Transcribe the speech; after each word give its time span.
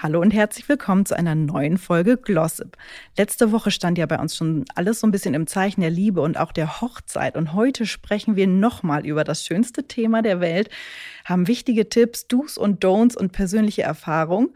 Hallo 0.00 0.20
und 0.20 0.30
herzlich 0.30 0.68
willkommen 0.68 1.06
zu 1.06 1.16
einer 1.16 1.34
neuen 1.34 1.76
Folge 1.76 2.18
Glossip. 2.18 2.76
Letzte 3.16 3.50
Woche 3.50 3.72
stand 3.72 3.98
ja 3.98 4.06
bei 4.06 4.16
uns 4.20 4.36
schon 4.36 4.64
alles 4.76 5.00
so 5.00 5.08
ein 5.08 5.10
bisschen 5.10 5.34
im 5.34 5.48
Zeichen 5.48 5.80
der 5.80 5.90
Liebe 5.90 6.20
und 6.20 6.38
auch 6.38 6.52
der 6.52 6.80
Hochzeit. 6.80 7.36
Und 7.36 7.52
heute 7.52 7.84
sprechen 7.84 8.36
wir 8.36 8.46
nochmal 8.46 9.04
über 9.04 9.24
das 9.24 9.44
schönste 9.44 9.88
Thema 9.88 10.22
der 10.22 10.38
Welt, 10.40 10.70
haben 11.24 11.48
wichtige 11.48 11.88
Tipps, 11.88 12.28
Do's 12.28 12.56
und 12.56 12.84
Don'ts 12.84 13.18
und 13.18 13.32
persönliche 13.32 13.82
Erfahrung. 13.82 14.50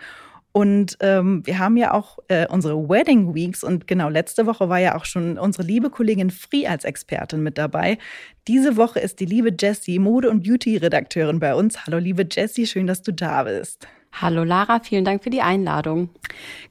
Und 0.52 0.96
ähm, 1.00 1.44
wir 1.44 1.58
haben 1.58 1.76
ja 1.76 1.92
auch 1.92 2.20
äh, 2.28 2.46
unsere 2.46 2.88
Wedding 2.88 3.34
Weeks 3.34 3.64
und 3.64 3.88
genau 3.88 4.10
letzte 4.10 4.46
Woche 4.46 4.68
war 4.68 4.78
ja 4.78 4.94
auch 4.94 5.06
schon 5.06 5.38
unsere 5.38 5.66
liebe 5.66 5.90
Kollegin 5.90 6.30
Free 6.30 6.68
als 6.68 6.84
Expertin 6.84 7.42
mit 7.42 7.58
dabei. 7.58 7.98
Diese 8.46 8.76
Woche 8.76 9.00
ist 9.00 9.18
die 9.18 9.26
liebe 9.26 9.52
Jessie, 9.58 9.98
Mode- 9.98 10.30
und 10.30 10.44
Beauty-Redakteurin 10.44 11.40
bei 11.40 11.56
uns. 11.56 11.84
Hallo 11.84 11.98
liebe 11.98 12.28
Jessie, 12.30 12.68
schön, 12.68 12.86
dass 12.86 13.02
du 13.02 13.12
da 13.12 13.42
bist. 13.42 13.88
Hallo 14.12 14.44
Lara, 14.44 14.80
vielen 14.80 15.04
Dank 15.04 15.22
für 15.24 15.30
die 15.30 15.40
Einladung. 15.42 16.10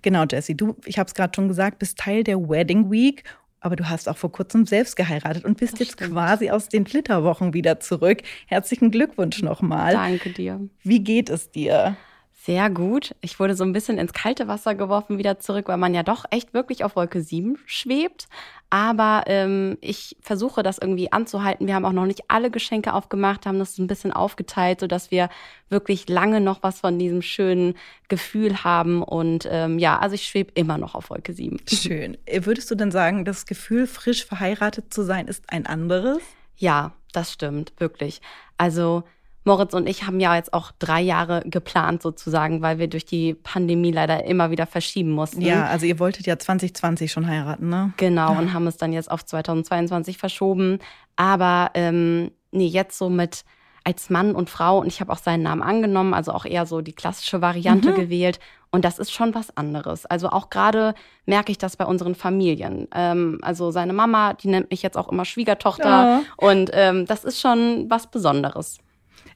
Genau, 0.02 0.24
Jessie, 0.30 0.56
du, 0.56 0.76
ich 0.86 1.00
habe 1.00 1.08
es 1.08 1.14
gerade 1.16 1.34
schon 1.36 1.48
gesagt, 1.48 1.80
bist 1.80 1.98
Teil 1.98 2.24
der 2.24 2.38
Wedding 2.40 2.92
Week, 2.92 3.24
aber 3.60 3.76
du 3.76 3.90
hast 3.90 4.08
auch 4.08 4.18
vor 4.18 4.32
kurzem 4.32 4.66
selbst 4.66 4.96
geheiratet 4.96 5.44
und 5.44 5.58
bist 5.58 5.74
Das 5.74 5.80
jetzt 5.80 5.92
stimmt. 5.94 6.12
quasi 6.14 6.50
aus 6.52 6.70
den 6.70 6.86
Flitterwochen 6.86 7.54
wieder 7.54 7.80
zurück. 7.80 8.22
Herzlichen 8.48 8.92
Glückwunsch 8.92 9.42
nochmal. 9.42 9.94
Danke 9.94 10.30
dir. 10.32 10.62
Wie 10.84 11.04
geht 11.04 11.30
es 11.30 11.52
dir? 11.52 11.96
Sehr 12.44 12.72
gut. 12.72 13.14
Ich 13.22 13.40
wurde 13.40 13.54
so 13.54 13.64
ein 13.64 13.72
bisschen 13.72 14.00
ins 14.00 14.14
kalte 14.14 14.48
Wasser 14.48 14.74
geworfen 14.74 15.20
wieder 15.20 15.38
zurück, 15.38 15.68
weil 15.68 15.78
man 15.78 15.94
ja 15.94 16.02
doch 16.02 16.26
echt 16.32 16.56
wirklich 16.56 16.84
auf 16.84 16.96
Wolke 16.96 17.22
7 17.22 17.60
schwebt. 17.68 18.28
Aber 18.72 19.26
ähm, 19.28 19.78
ich 19.80 20.18
versuche 20.22 20.64
das 20.64 20.80
irgendwie 20.80 21.12
anzuhalten. 21.12 21.68
Wir 21.68 21.76
haben 21.76 21.86
auch 21.86 21.92
noch 21.92 22.08
nicht 22.08 22.24
alle 22.30 22.50
Geschenke 22.50 22.96
aufgemacht, 22.96 23.46
haben 23.46 23.60
das 23.60 23.78
ein 23.78 23.86
bisschen 23.86 24.12
aufgeteilt, 24.12 24.80
sodass 24.80 25.12
wir 25.12 25.30
wirklich 25.70 26.10
lange 26.10 26.42
noch 26.42 26.64
was 26.64 26.80
von 26.80 26.98
diesem 26.98 27.22
schönen 27.22 27.76
Gefühl 28.08 28.64
haben. 28.64 29.04
Und 29.04 29.48
ähm, 29.52 29.78
ja, 29.78 30.00
also 30.00 30.16
ich 30.16 30.26
schwebe 30.26 30.52
immer 30.56 30.80
noch 30.80 30.96
auf 30.96 31.12
Wolke 31.12 31.34
7. 31.34 31.60
Schön. 31.68 32.18
Würdest 32.28 32.72
du 32.72 32.76
denn 32.76 32.90
sagen, 32.90 33.24
das 33.24 33.46
Gefühl, 33.46 33.86
frisch 33.86 34.26
verheiratet 34.26 34.92
zu 34.92 35.04
sein, 35.04 35.28
ist 35.28 35.44
ein 35.50 35.68
anderes? 35.68 36.24
Ja, 36.58 36.94
das 37.14 37.32
stimmt, 37.32 37.74
wirklich. 37.78 38.20
Also 38.58 39.04
Moritz 39.44 39.74
und 39.74 39.88
ich 39.88 40.06
haben 40.06 40.20
ja 40.20 40.36
jetzt 40.36 40.54
auch 40.54 40.72
drei 40.78 41.02
Jahre 41.02 41.42
geplant 41.46 42.02
sozusagen, 42.02 42.62
weil 42.62 42.78
wir 42.78 42.88
durch 42.88 43.06
die 43.06 43.34
Pandemie 43.34 43.92
leider 43.92 44.24
immer 44.26 44.52
wieder 44.52 44.68
verschieben 44.68 45.12
mussten. 45.12 45.42
Ja, 45.42 45.66
also 45.66 45.86
ihr 45.86 45.98
wolltet 46.00 46.28
ja 46.28 46.38
2020 46.38 47.12
schon 47.12 47.28
heiraten, 47.28 47.70
ne? 47.70 47.94
Genau, 47.98 48.38
und 48.38 48.54
haben 48.54 48.68
es 48.68 48.78
dann 48.78 48.94
jetzt 48.94 49.10
auf 49.10 49.26
2022 49.26 50.18
verschoben. 50.18 50.80
Aber 51.16 51.72
ähm, 51.74 52.32
nee, 52.52 52.68
jetzt 52.68 52.98
so 52.98 53.10
mit 53.10 53.44
als 53.84 54.12
Mann 54.12 54.36
und 54.36 54.48
Frau 54.50 54.78
und 54.80 54.88
ich 54.88 55.02
habe 55.02 55.12
auch 55.12 55.18
seinen 55.18 55.42
Namen 55.42 55.64
angenommen, 55.64 56.14
also 56.14 56.34
auch 56.34 56.46
eher 56.46 56.68
so 56.68 56.82
die 56.82 56.94
klassische 56.94 57.42
Variante 57.42 57.90
Mhm. 57.92 57.96
gewählt. 57.96 58.40
Und 58.70 58.86
das 58.86 59.00
ist 59.00 59.12
schon 59.12 59.34
was 59.34 59.58
anderes. 59.58 60.06
Also 60.06 60.30
auch 60.30 60.50
gerade 60.52 60.94
merke 61.26 61.52
ich 61.52 61.58
das 61.58 61.76
bei 61.78 61.86
unseren 61.86 62.14
Familien. 62.16 62.88
Ähm, 62.94 63.40
also 63.42 63.72
seine 63.72 63.92
Mama, 63.92 64.34
die 64.34 64.50
nennt 64.50 64.70
mich 64.70 64.84
jetzt 64.84 64.98
auch 64.98 65.10
immer 65.10 65.26
Schwiegertochter. 65.26 65.90
Ja. 65.90 66.22
Und 66.38 66.70
ähm, 66.74 67.06
das 67.08 67.24
ist 67.26 67.42
schon 67.42 67.90
was 67.90 68.06
Besonderes. 68.08 68.78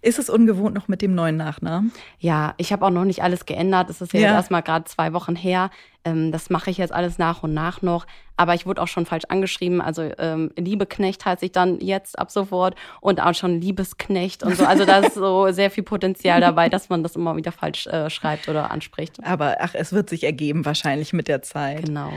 Ist 0.06 0.20
es 0.20 0.30
ungewohnt 0.30 0.76
noch 0.76 0.88
mit 0.88 1.02
dem 1.02 1.16
neuen 1.16 1.36
Nachnamen? 1.36 1.92
Ja, 2.20 2.54
ich 2.58 2.72
habe 2.72 2.86
auch 2.86 2.92
noch 2.92 3.06
nicht 3.06 3.24
alles 3.24 3.46
geändert. 3.48 3.90
Es 3.90 4.02
ist 4.02 4.14
ja, 4.14 4.20
Ja. 4.20 4.28
jetzt 4.28 4.36
erstmal 4.36 4.62
gerade 4.62 4.86
zwei 4.86 5.14
Wochen 5.14 5.36
her. 5.36 5.72
Ähm, 6.04 6.32
das 6.32 6.52
mache 6.52 6.70
ich 6.70 6.78
jetzt 6.78 6.94
alles 6.94 7.18
nach 7.18 7.42
und 7.42 7.56
nach 7.56 7.82
noch. 7.82 8.06
Aber 8.38 8.54
ich 8.54 8.68
wurde 8.68 8.84
auch 8.84 8.88
schon 8.88 9.08
falsch 9.08 9.24
angeschrieben. 9.30 9.82
Also 9.82 10.04
ähm, 10.20 10.52
Liebeknecht 10.58 11.26
heiße 11.26 11.46
ich 11.46 11.52
dann 11.54 11.80
jetzt 11.80 12.20
ab 12.20 12.30
sofort 12.30 12.76
und 13.02 13.20
auch 13.20 13.34
schon 13.34 13.60
Liebesknecht 13.60 14.44
und 14.44 14.56
so. 14.56 14.66
Also 14.66 14.86
da 14.86 15.00
ist 15.00 15.16
so 15.16 15.48
sehr 15.52 15.72
viel 15.72 15.84
Potenzial 15.84 16.40
dabei, 16.40 16.70
dass 16.70 16.90
man 16.90 17.02
das 17.02 17.16
immer 17.16 17.36
wieder 17.36 17.52
falsch 17.52 17.88
äh, 17.88 18.12
schreibt 18.12 18.48
oder 18.48 18.70
anspricht. 18.70 19.18
Aber 19.26 19.58
ach, 19.60 19.74
es 19.74 19.92
wird 19.92 20.10
sich 20.12 20.24
ergeben 20.24 20.66
wahrscheinlich 20.66 21.14
mit 21.14 21.28
der 21.28 21.42
Zeit. 21.42 21.86
Genau. 21.88 22.12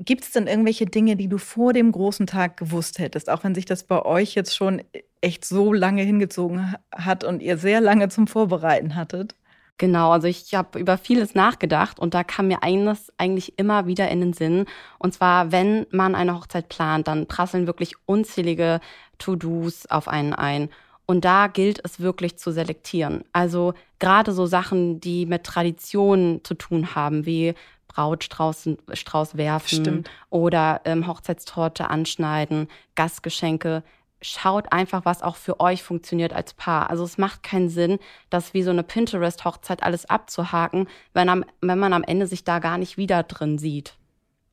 Gibt 0.00 0.24
es 0.24 0.32
denn 0.32 0.48
irgendwelche 0.48 0.84
Dinge, 0.84 1.16
die 1.16 1.28
du 1.28 1.38
vor 1.38 1.72
dem 1.72 1.92
großen 1.92 2.26
Tag 2.26 2.58
gewusst 2.58 2.98
hättest, 2.98 3.30
auch 3.30 3.42
wenn 3.44 3.54
sich 3.54 3.64
das 3.64 3.84
bei 3.84 4.04
euch 4.04 4.34
jetzt 4.34 4.54
schon 4.54 4.82
echt 5.22 5.44
so 5.46 5.72
lange 5.72 6.02
hingezogen 6.02 6.72
ha- 6.72 6.78
hat 6.92 7.24
und 7.24 7.40
ihr 7.40 7.56
sehr 7.56 7.80
lange 7.80 8.08
zum 8.10 8.26
Vorbereiten 8.26 8.94
hattet? 8.94 9.34
Genau, 9.78 10.10
also 10.12 10.28
ich 10.28 10.54
habe 10.54 10.78
über 10.78 10.98
vieles 10.98 11.34
nachgedacht 11.34 11.98
und 11.98 12.14
da 12.14 12.22
kam 12.22 12.48
mir 12.48 12.62
eines 12.62 13.10
eigentlich 13.16 13.58
immer 13.58 13.86
wieder 13.86 14.08
in 14.10 14.20
den 14.20 14.32
Sinn. 14.34 14.66
Und 14.98 15.14
zwar, 15.14 15.50
wenn 15.50 15.86
man 15.90 16.14
eine 16.14 16.34
Hochzeit 16.36 16.68
plant, 16.68 17.08
dann 17.08 17.26
prasseln 17.26 17.66
wirklich 17.66 17.94
unzählige 18.04 18.80
To-Dos 19.18 19.86
auf 19.86 20.08
einen 20.08 20.34
ein. 20.34 20.68
Und 21.06 21.24
da 21.24 21.46
gilt 21.48 21.80
es 21.84 21.98
wirklich 22.00 22.36
zu 22.36 22.52
selektieren. 22.52 23.24
Also 23.32 23.74
gerade 23.98 24.32
so 24.32 24.46
Sachen, 24.46 25.00
die 25.00 25.26
mit 25.26 25.44
Tradition 25.44 26.40
zu 26.44 26.54
tun 26.54 26.94
haben, 26.94 27.26
wie 27.26 27.54
Brautstrauß 27.88 28.68
Strauß 28.92 29.36
werfen 29.36 29.80
Stimmt. 29.80 30.10
oder 30.30 30.80
ähm, 30.84 31.06
Hochzeitstorte 31.06 31.90
anschneiden, 31.90 32.68
Gastgeschenke. 32.94 33.82
Schaut 34.22 34.72
einfach, 34.72 35.04
was 35.04 35.22
auch 35.22 35.36
für 35.36 35.60
euch 35.60 35.82
funktioniert 35.82 36.32
als 36.32 36.54
Paar. 36.54 36.88
Also 36.90 37.04
es 37.04 37.18
macht 37.18 37.42
keinen 37.42 37.68
Sinn, 37.68 37.98
das 38.30 38.54
wie 38.54 38.62
so 38.62 38.70
eine 38.70 38.82
Pinterest-Hochzeit 38.82 39.82
alles 39.82 40.08
abzuhaken, 40.08 40.88
wenn, 41.12 41.28
am, 41.28 41.44
wenn 41.60 41.78
man 41.78 41.92
am 41.92 42.04
Ende 42.04 42.26
sich 42.26 42.44
da 42.44 42.58
gar 42.58 42.78
nicht 42.78 42.96
wieder 42.96 43.22
drin 43.24 43.58
sieht. 43.58 43.96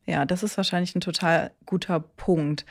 Ja, 0.06 0.26
das 0.26 0.44
ist 0.44 0.58
wahrscheinlich 0.58 0.96
ein 0.96 1.02
total 1.02 1.52
guter 1.66 2.00
Punkt. 2.00 2.66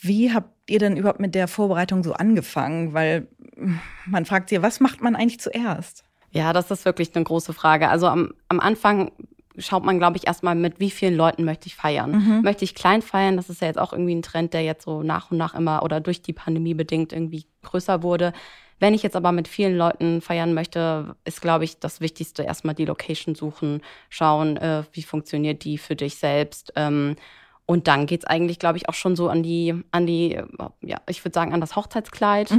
Wie 0.00 0.32
habt 0.32 0.50
ihr 0.68 0.78
denn 0.78 0.96
überhaupt 0.96 1.20
mit 1.20 1.34
der 1.34 1.46
Vorbereitung 1.46 2.02
so 2.02 2.14
angefangen? 2.14 2.94
Weil 2.94 3.28
mm, 3.56 3.74
man 4.06 4.24
fragt 4.24 4.48
sich, 4.48 4.60
was 4.62 4.80
macht 4.80 5.02
man 5.02 5.14
eigentlich 5.14 5.40
zuerst? 5.40 6.04
Ja, 6.30 6.54
das 6.54 6.70
ist 6.70 6.86
wirklich 6.86 7.14
eine 7.14 7.24
große 7.24 7.52
Frage. 7.52 7.88
Also 7.88 8.08
am, 8.08 8.32
am 8.48 8.60
Anfang 8.60 9.12
schaut 9.58 9.84
man, 9.84 9.98
glaube 9.98 10.16
ich, 10.16 10.26
erstmal 10.26 10.54
mit, 10.54 10.80
wie 10.80 10.90
vielen 10.90 11.16
Leuten 11.16 11.44
möchte 11.44 11.66
ich 11.66 11.76
feiern. 11.76 12.12
Möchte 12.42 12.64
ich 12.64 12.74
klein 12.74 13.02
feiern? 13.02 13.36
Das 13.36 13.50
ist 13.50 13.60
ja 13.60 13.68
jetzt 13.68 13.78
auch 13.78 13.92
irgendwie 13.92 14.14
ein 14.14 14.22
Trend, 14.22 14.54
der 14.54 14.62
jetzt 14.62 14.84
so 14.84 15.02
nach 15.02 15.30
und 15.30 15.38
nach 15.38 15.54
immer 15.54 15.82
oder 15.82 16.00
durch 16.00 16.22
die 16.22 16.32
Pandemie 16.32 16.74
bedingt 16.74 17.12
irgendwie 17.12 17.46
größer 17.62 18.02
wurde. 18.02 18.32
Wenn 18.78 18.94
ich 18.94 19.04
jetzt 19.04 19.14
aber 19.14 19.30
mit 19.30 19.46
vielen 19.46 19.76
Leuten 19.76 20.20
feiern 20.20 20.54
möchte, 20.54 21.14
ist, 21.24 21.40
glaube 21.40 21.64
ich, 21.64 21.78
das 21.78 22.00
Wichtigste 22.00 22.42
erstmal 22.42 22.74
die 22.74 22.84
Location 22.84 23.36
suchen, 23.36 23.80
schauen, 24.08 24.56
äh, 24.56 24.82
wie 24.92 25.04
funktioniert 25.04 25.62
die 25.62 25.78
für 25.78 25.94
dich 25.94 26.16
selbst. 26.16 26.72
Ähm, 26.74 27.14
und 27.64 27.86
dann 27.86 28.06
geht's 28.06 28.24
eigentlich, 28.24 28.58
glaube 28.58 28.78
ich, 28.78 28.88
auch 28.88 28.94
schon 28.94 29.14
so 29.14 29.28
an 29.28 29.44
die, 29.44 29.72
an 29.92 30.06
die, 30.06 30.36
ja, 30.80 31.00
ich 31.08 31.24
würde 31.24 31.34
sagen, 31.34 31.54
an 31.54 31.60
das 31.60 31.76
Hochzeitskleid. 31.76 32.50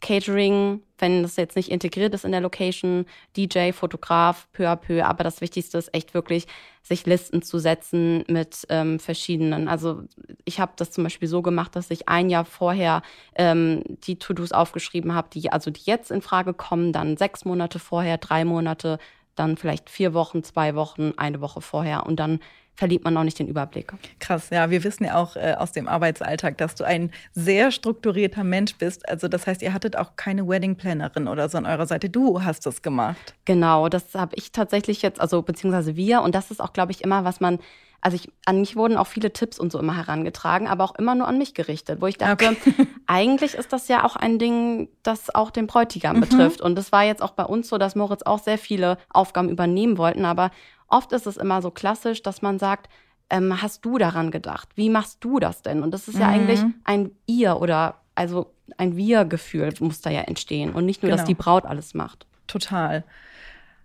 Catering, 0.00 0.82
wenn 0.98 1.22
das 1.22 1.36
jetzt 1.36 1.56
nicht 1.56 1.70
integriert 1.70 2.14
ist 2.14 2.24
in 2.24 2.32
der 2.32 2.40
Location, 2.40 3.06
DJ, 3.36 3.72
Fotograf, 3.72 4.46
peu 4.52 4.68
à 4.68 4.76
peu. 4.76 5.04
Aber 5.04 5.24
das 5.24 5.40
Wichtigste 5.40 5.78
ist 5.78 5.92
echt 5.94 6.14
wirklich, 6.14 6.46
sich 6.82 7.06
Listen 7.06 7.42
zu 7.42 7.58
setzen 7.58 8.24
mit 8.28 8.66
ähm, 8.68 9.00
verschiedenen. 9.00 9.68
Also 9.68 10.02
ich 10.44 10.60
habe 10.60 10.72
das 10.76 10.90
zum 10.92 11.04
Beispiel 11.04 11.28
so 11.28 11.42
gemacht, 11.42 11.74
dass 11.74 11.90
ich 11.90 12.08
ein 12.08 12.30
Jahr 12.30 12.44
vorher 12.44 13.02
ähm, 13.34 13.82
die 13.86 14.18
To-Dos 14.18 14.52
aufgeschrieben 14.52 15.14
habe, 15.14 15.28
die 15.32 15.50
also 15.50 15.70
die 15.70 15.82
jetzt 15.84 16.10
in 16.10 16.22
Frage 16.22 16.54
kommen, 16.54 16.92
dann 16.92 17.16
sechs 17.16 17.44
Monate 17.44 17.78
vorher, 17.78 18.18
drei 18.18 18.44
Monate, 18.44 18.98
dann 19.34 19.56
vielleicht 19.56 19.90
vier 19.90 20.14
Wochen, 20.14 20.44
zwei 20.44 20.74
Wochen, 20.74 21.12
eine 21.16 21.40
Woche 21.40 21.60
vorher 21.60 22.06
und 22.06 22.20
dann 22.20 22.40
verliert 22.76 23.04
man 23.04 23.16
auch 23.16 23.24
nicht 23.24 23.38
den 23.38 23.48
Überblick. 23.48 23.92
Krass, 24.20 24.50
ja, 24.50 24.70
wir 24.70 24.84
wissen 24.84 25.04
ja 25.04 25.16
auch 25.16 25.36
äh, 25.36 25.54
aus 25.58 25.72
dem 25.72 25.88
Arbeitsalltag, 25.88 26.58
dass 26.58 26.74
du 26.74 26.84
ein 26.84 27.10
sehr 27.32 27.70
strukturierter 27.70 28.44
Mensch 28.44 28.76
bist. 28.76 29.08
Also 29.08 29.28
das 29.28 29.46
heißt, 29.46 29.62
ihr 29.62 29.72
hattet 29.72 29.96
auch 29.96 30.16
keine 30.16 30.46
Wedding 30.46 30.76
Plannerin 30.76 31.26
oder 31.26 31.48
so 31.48 31.58
an 31.58 31.66
eurer 31.66 31.86
Seite. 31.86 32.10
Du 32.10 32.42
hast 32.42 32.66
das 32.66 32.82
gemacht. 32.82 33.34
Genau, 33.46 33.88
das 33.88 34.14
habe 34.14 34.36
ich 34.36 34.52
tatsächlich 34.52 35.02
jetzt, 35.02 35.20
also 35.20 35.42
beziehungsweise 35.42 35.96
wir. 35.96 36.22
Und 36.22 36.34
das 36.34 36.50
ist 36.50 36.60
auch, 36.60 36.72
glaube 36.72 36.92
ich, 36.92 37.02
immer, 37.02 37.24
was 37.24 37.40
man, 37.40 37.58
also 38.02 38.14
ich, 38.14 38.30
an 38.44 38.60
mich 38.60 38.76
wurden 38.76 38.98
auch 38.98 39.06
viele 39.06 39.32
Tipps 39.32 39.58
und 39.58 39.72
so 39.72 39.78
immer 39.78 39.96
herangetragen, 39.96 40.68
aber 40.68 40.84
auch 40.84 40.94
immer 40.96 41.14
nur 41.14 41.26
an 41.26 41.38
mich 41.38 41.54
gerichtet, 41.54 42.02
wo 42.02 42.06
ich 42.06 42.18
dachte, 42.18 42.56
eigentlich 43.06 43.54
ist 43.54 43.72
das 43.72 43.88
ja 43.88 44.04
auch 44.04 44.16
ein 44.16 44.38
Ding, 44.38 44.88
das 45.02 45.34
auch 45.34 45.50
den 45.50 45.66
Bräutigam 45.66 46.20
betrifft. 46.20 46.60
Und 46.60 46.76
das 46.76 46.92
war 46.92 47.04
jetzt 47.04 47.22
auch 47.22 47.32
bei 47.32 47.44
uns 47.44 47.68
so, 47.68 47.78
dass 47.78 47.94
Moritz 47.94 48.22
auch 48.22 48.38
sehr 48.38 48.58
viele 48.58 48.98
Aufgaben 49.08 49.48
übernehmen 49.48 49.96
wollten, 49.96 50.26
aber 50.26 50.50
oft 50.88 51.12
ist 51.12 51.26
es 51.26 51.36
immer 51.36 51.62
so 51.62 51.70
klassisch, 51.70 52.22
dass 52.22 52.42
man 52.42 52.58
sagt, 52.58 52.88
ähm, 53.30 53.60
hast 53.62 53.84
du 53.84 53.98
daran 53.98 54.30
gedacht? 54.30 54.68
Wie 54.76 54.88
machst 54.90 55.18
du 55.24 55.40
das 55.40 55.62
denn? 55.62 55.82
Und 55.82 55.90
das 55.92 56.06
ist 56.08 56.18
ja 56.18 56.26
Mhm. 56.28 56.32
eigentlich 56.32 56.60
ein 56.84 57.10
ihr 57.26 57.60
oder 57.60 58.00
also 58.14 58.52
ein 58.78 58.96
wir-Gefühl 58.96 59.72
muss 59.80 60.00
da 60.00 60.10
ja 60.10 60.22
entstehen 60.22 60.72
und 60.72 60.86
nicht 60.86 61.02
nur, 61.02 61.10
dass 61.10 61.20
Genau. 61.20 61.28
die 61.28 61.34
Braut 61.34 61.64
alles 61.66 61.94
macht. 61.94 62.26
Total. 62.46 63.04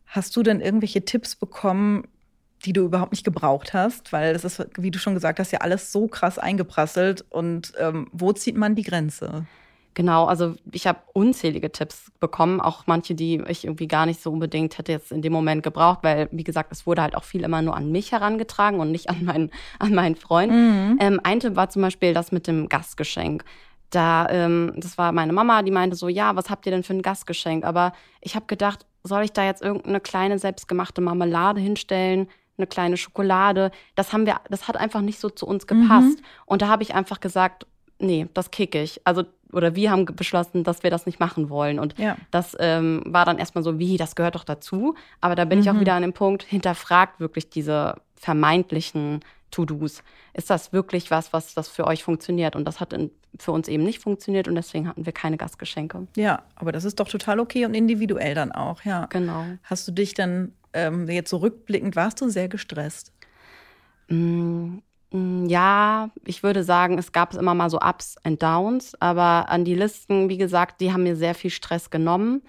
Hast 0.08 0.36
du 0.36 0.44
denn 0.44 0.62
irgendwelche 0.62 1.04
Tipps 1.06 1.36
bekommen, 1.36 2.08
die 2.66 2.74
du 2.74 2.86
überhaupt 2.86 3.12
nicht 3.12 3.24
gebraucht 3.24 3.74
hast? 3.74 4.12
Weil 4.14 4.34
das 4.34 4.44
ist, 4.46 4.64
wie 4.78 4.92
du 4.92 5.00
schon 5.00 5.14
gesagt 5.16 5.40
hast, 5.40 5.52
ja 5.52 5.60
alles 5.62 5.92
so 5.92 6.08
krass 6.08 6.38
eingeprasselt. 6.38 7.26
Und 7.30 7.74
ähm, 7.80 8.08
wo 8.12 8.32
zieht 8.34 8.56
man 8.58 8.76
die 8.76 8.84
Grenze? 8.84 9.46
Genau, 9.94 10.26
also 10.26 10.56
ich 10.72 10.88
habe 10.88 11.00
unzählige 11.14 11.72
Tipps 11.72 12.12
bekommen, 12.22 12.62
auch 12.62 12.84
manche, 12.88 13.14
die 13.14 13.42
ich 13.48 13.66
irgendwie 13.66 13.88
gar 13.88 14.06
nicht 14.06 14.22
so 14.22 14.32
unbedingt 14.32 14.78
hätte 14.78 14.94
jetzt 14.94 15.12
in 15.12 15.22
dem 15.22 15.34
Moment 15.34 15.64
gebraucht, 15.64 16.00
weil, 16.02 16.30
wie 16.32 16.46
gesagt, 16.46 16.72
es 16.72 16.88
wurde 16.88 17.02
halt 17.02 17.16
auch 17.16 17.26
viel 17.26 17.44
immer 17.44 17.62
nur 17.62 17.76
an 17.76 17.92
mich 17.92 18.14
herangetragen 18.14 18.80
und 18.80 18.92
nicht 18.92 19.10
an 19.10 19.24
meinen, 19.26 19.52
an 19.80 19.94
meinen 19.94 20.16
Freund. 20.16 20.52
Mhm. 20.54 20.98
Ähm, 21.02 21.20
ein 21.24 21.42
Tipp 21.42 21.56
war 21.56 21.70
zum 21.70 21.82
Beispiel 21.82 22.14
das 22.14 22.32
mit 22.32 22.48
dem 22.48 22.70
Gastgeschenk. 22.70 23.44
Da, 23.90 24.30
ähm, 24.30 24.72
das 24.78 24.98
war 24.98 25.12
meine 25.12 25.34
Mama, 25.34 25.62
die 25.64 25.72
meinte 25.72 25.98
so, 25.98 26.08
ja, 26.08 26.38
was 26.38 26.50
habt 26.50 26.66
ihr 26.66 26.72
denn 26.72 26.84
für 26.84 26.94
ein 26.94 27.02
Gastgeschenk? 27.02 27.66
Aber 27.66 27.92
ich 28.22 28.36
habe 28.36 28.46
gedacht, 28.46 28.86
soll 29.04 29.24
ich 29.24 29.34
da 29.34 29.44
jetzt 29.44 29.62
irgendeine 29.62 30.00
kleine 30.00 30.40
selbstgemachte 30.40 31.02
Marmelade 31.02 31.60
hinstellen? 31.60 32.28
eine 32.58 32.68
kleine 32.68 32.98
Schokolade. 32.98 33.72
Das 33.96 34.14
haben 34.14 34.26
wir, 34.26 34.40
das 34.50 34.68
hat 34.68 34.78
einfach 34.78 35.02
nicht 35.02 35.20
so 35.20 35.30
zu 35.30 35.46
uns 35.48 35.68
gepasst. 35.68 36.20
Mhm. 36.20 36.26
Und 36.46 36.62
da 36.62 36.68
habe 36.68 36.84
ich 36.84 36.94
einfach 36.94 37.20
gesagt, 37.20 37.66
nee, 38.02 38.28
das 38.34 38.52
kicke 38.52 38.82
ich. 38.82 39.02
Also, 39.06 39.24
oder 39.52 39.76
wir 39.76 39.92
haben 39.92 40.06
beschlossen, 40.06 40.64
dass 40.64 40.84
wir 40.84 40.90
das 40.90 41.06
nicht 41.06 41.20
machen 41.20 41.50
wollen. 41.50 41.80
Und 41.80 41.98
ja. 41.98 42.18
das 42.32 42.56
ähm, 42.60 43.04
war 43.06 43.26
dann 43.26 43.38
erstmal 43.38 43.64
so, 43.64 43.80
wie, 43.80 43.98
das 43.98 44.16
gehört 44.16 44.36
doch 44.36 44.44
dazu. 44.44 44.96
Aber 45.20 45.36
da 45.36 45.46
bin 45.46 45.60
mhm. 45.60 45.64
ich 45.64 45.70
auch 45.70 45.76
mhm. 45.76 45.80
wieder 45.82 45.94
an 45.94 46.02
dem 46.02 46.14
Punkt, 46.14 46.44
hinterfragt 46.44 47.20
wirklich 47.20 47.50
diese 47.50 47.96
vermeintlichen 48.16 49.22
To-Dos. 49.52 50.04
Ist 50.34 50.50
das 50.50 50.74
wirklich 50.74 51.12
was, 51.12 51.34
was 51.34 51.54
das 51.54 51.68
für 51.68 51.86
euch 51.86 52.04
funktioniert? 52.04 52.56
Und 52.56 52.66
das 52.66 52.80
hat 52.80 52.94
in, 52.94 53.12
für 53.38 53.52
uns 53.52 53.68
eben 53.68 53.84
nicht 53.84 54.00
funktioniert 54.00 54.48
und 54.48 54.56
deswegen 54.56 54.88
hatten 54.88 55.06
wir 55.06 55.14
keine 55.14 55.38
Gastgeschenke. 55.38 56.08
Ja, 56.16 56.44
aber 56.56 56.72
das 56.72 56.86
ist 56.86 57.00
doch 57.00 57.08
total 57.08 57.40
okay 57.40 57.66
und 57.66 57.74
individuell 57.74 58.34
dann 58.34 58.52
auch, 58.52 58.84
ja. 58.84 59.08
Genau. 59.08 59.46
Hast 59.64 59.88
du 59.88 59.92
dich 59.92 60.14
dann 60.14 60.54
ähm, 60.74 61.10
jetzt 61.10 61.30
so 61.30 61.38
rückblickend, 61.38 61.96
warst 61.96 62.22
du 62.22 62.30
sehr 62.30 62.48
gestresst? 62.48 63.12
Mm, 64.08 64.16
mm, 64.16 64.82
ja, 65.14 66.10
ich 66.26 66.42
würde 66.42 66.64
sagen, 66.64 66.98
es 66.98 67.12
gab 67.12 67.34
immer 67.34 67.54
mal 67.54 67.70
so 67.70 67.80
Ups 67.80 68.16
und 68.24 68.42
Downs, 68.42 68.96
aber 69.02 69.50
an 69.50 69.66
die 69.66 69.76
Listen, 69.76 70.30
wie 70.30 70.38
gesagt, 70.38 70.80
die 70.80 70.94
haben 70.94 71.04
mir 71.04 71.18
sehr 71.18 71.36
viel 71.36 71.52
Stress 71.52 71.90
genommen. 71.90 72.42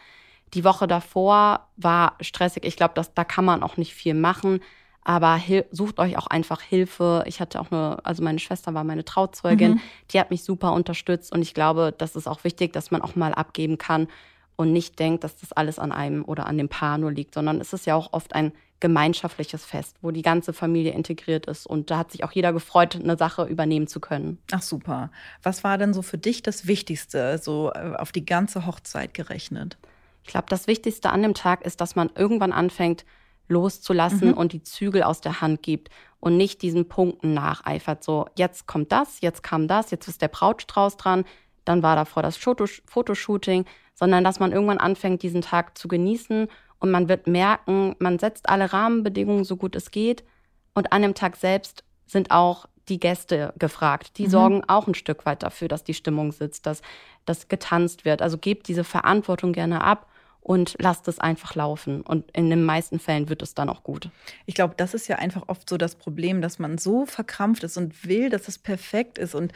Die 0.54 0.64
Woche 0.64 0.86
davor 0.86 1.66
war 1.76 2.16
stressig. 2.20 2.64
Ich 2.64 2.76
glaube, 2.76 2.94
da 3.14 3.24
kann 3.24 3.44
man 3.44 3.62
auch 3.62 3.76
nicht 3.76 3.94
viel 3.94 4.14
machen. 4.14 4.60
Aber 5.04 5.40
sucht 5.72 5.98
euch 5.98 6.16
auch 6.16 6.28
einfach 6.28 6.60
Hilfe. 6.60 7.24
Ich 7.26 7.40
hatte 7.40 7.60
auch 7.60 7.72
eine, 7.72 7.98
also 8.04 8.22
meine 8.22 8.38
Schwester 8.38 8.72
war 8.72 8.84
meine 8.84 9.04
Trauzeugin, 9.04 9.72
mhm. 9.72 9.80
die 10.12 10.20
hat 10.20 10.30
mich 10.30 10.44
super 10.44 10.72
unterstützt 10.72 11.32
und 11.32 11.42
ich 11.42 11.54
glaube, 11.54 11.92
das 11.96 12.14
ist 12.14 12.28
auch 12.28 12.44
wichtig, 12.44 12.72
dass 12.72 12.92
man 12.92 13.02
auch 13.02 13.16
mal 13.16 13.34
abgeben 13.34 13.78
kann 13.78 14.06
und 14.54 14.72
nicht 14.72 15.00
denkt, 15.00 15.24
dass 15.24 15.36
das 15.36 15.52
alles 15.52 15.80
an 15.80 15.90
einem 15.90 16.24
oder 16.24 16.46
an 16.46 16.56
dem 16.56 16.68
Paar 16.68 16.98
nur 16.98 17.10
liegt, 17.10 17.34
sondern 17.34 17.60
es 17.60 17.72
ist 17.72 17.84
ja 17.84 17.96
auch 17.96 18.12
oft 18.12 18.32
ein 18.36 18.52
gemeinschaftliches 18.82 19.64
Fest, 19.64 19.96
wo 20.02 20.10
die 20.10 20.22
ganze 20.22 20.52
Familie 20.52 20.92
integriert 20.92 21.46
ist. 21.46 21.68
Und 21.68 21.90
da 21.90 21.98
hat 21.98 22.10
sich 22.10 22.24
auch 22.24 22.32
jeder 22.32 22.52
gefreut, 22.52 22.96
eine 22.96 23.16
Sache 23.16 23.44
übernehmen 23.44 23.86
zu 23.86 24.00
können. 24.00 24.38
Ach 24.50 24.60
super. 24.60 25.12
Was 25.42 25.62
war 25.62 25.78
denn 25.78 25.94
so 25.94 26.02
für 26.02 26.18
dich 26.18 26.42
das 26.42 26.66
Wichtigste, 26.66 27.38
so 27.38 27.70
äh, 27.72 27.94
auf 27.96 28.10
die 28.10 28.26
ganze 28.26 28.66
Hochzeit 28.66 29.14
gerechnet? 29.14 29.78
Ich 30.24 30.30
glaube, 30.30 30.46
das 30.48 30.66
Wichtigste 30.66 31.10
an 31.10 31.22
dem 31.22 31.32
Tag 31.32 31.64
ist, 31.64 31.80
dass 31.80 31.94
man 31.94 32.10
irgendwann 32.16 32.50
anfängt, 32.52 33.04
loszulassen 33.46 34.30
mhm. 34.30 34.34
und 34.34 34.52
die 34.52 34.64
Zügel 34.64 35.04
aus 35.04 35.20
der 35.20 35.40
Hand 35.40 35.62
gibt 35.62 35.88
und 36.18 36.36
nicht 36.36 36.60
diesen 36.60 36.88
Punkten 36.88 37.34
nacheifert. 37.34 38.02
So, 38.02 38.26
jetzt 38.34 38.66
kommt 38.66 38.90
das, 38.90 39.20
jetzt 39.20 39.44
kam 39.44 39.68
das, 39.68 39.92
jetzt 39.92 40.08
ist 40.08 40.22
der 40.22 40.28
Brautstrauß 40.28 40.96
dran, 40.96 41.24
dann 41.64 41.84
war 41.84 41.94
davor 41.94 42.24
das 42.24 42.36
Fotoshooting, 42.36 43.64
sondern 43.94 44.24
dass 44.24 44.40
man 44.40 44.50
irgendwann 44.50 44.78
anfängt, 44.78 45.22
diesen 45.22 45.42
Tag 45.42 45.78
zu 45.78 45.86
genießen 45.86 46.48
und 46.82 46.90
man 46.90 47.08
wird 47.08 47.28
merken, 47.28 47.94
man 48.00 48.18
setzt 48.18 48.48
alle 48.48 48.72
Rahmenbedingungen 48.72 49.44
so 49.44 49.56
gut 49.56 49.76
es 49.76 49.92
geht 49.92 50.24
und 50.74 50.92
an 50.92 51.02
dem 51.02 51.14
Tag 51.14 51.36
selbst 51.36 51.84
sind 52.06 52.32
auch 52.32 52.66
die 52.88 52.98
Gäste 52.98 53.54
gefragt. 53.56 54.18
Die 54.18 54.24
mhm. 54.24 54.30
sorgen 54.30 54.62
auch 54.66 54.88
ein 54.88 54.96
Stück 54.96 55.24
weit 55.24 55.44
dafür, 55.44 55.68
dass 55.68 55.84
die 55.84 55.94
Stimmung 55.94 56.32
sitzt, 56.32 56.66
dass 56.66 56.82
das 57.24 57.46
getanzt 57.46 58.04
wird. 58.04 58.20
Also 58.20 58.36
gebt 58.36 58.66
diese 58.66 58.82
Verantwortung 58.82 59.52
gerne 59.52 59.82
ab 59.82 60.08
und 60.40 60.74
lasst 60.80 61.06
es 61.06 61.20
einfach 61.20 61.54
laufen. 61.54 62.00
Und 62.00 62.28
in 62.32 62.50
den 62.50 62.64
meisten 62.64 62.98
Fällen 62.98 63.28
wird 63.28 63.42
es 63.42 63.54
dann 63.54 63.68
auch 63.68 63.84
gut. 63.84 64.10
Ich 64.46 64.56
glaube, 64.56 64.74
das 64.76 64.92
ist 64.92 65.06
ja 65.06 65.16
einfach 65.16 65.44
oft 65.46 65.70
so 65.70 65.76
das 65.76 65.94
Problem, 65.94 66.42
dass 66.42 66.58
man 66.58 66.78
so 66.78 67.06
verkrampft 67.06 67.62
ist 67.62 67.76
und 67.76 68.04
will, 68.08 68.28
dass 68.28 68.48
es 68.48 68.58
perfekt 68.58 69.18
ist 69.18 69.36
und 69.36 69.52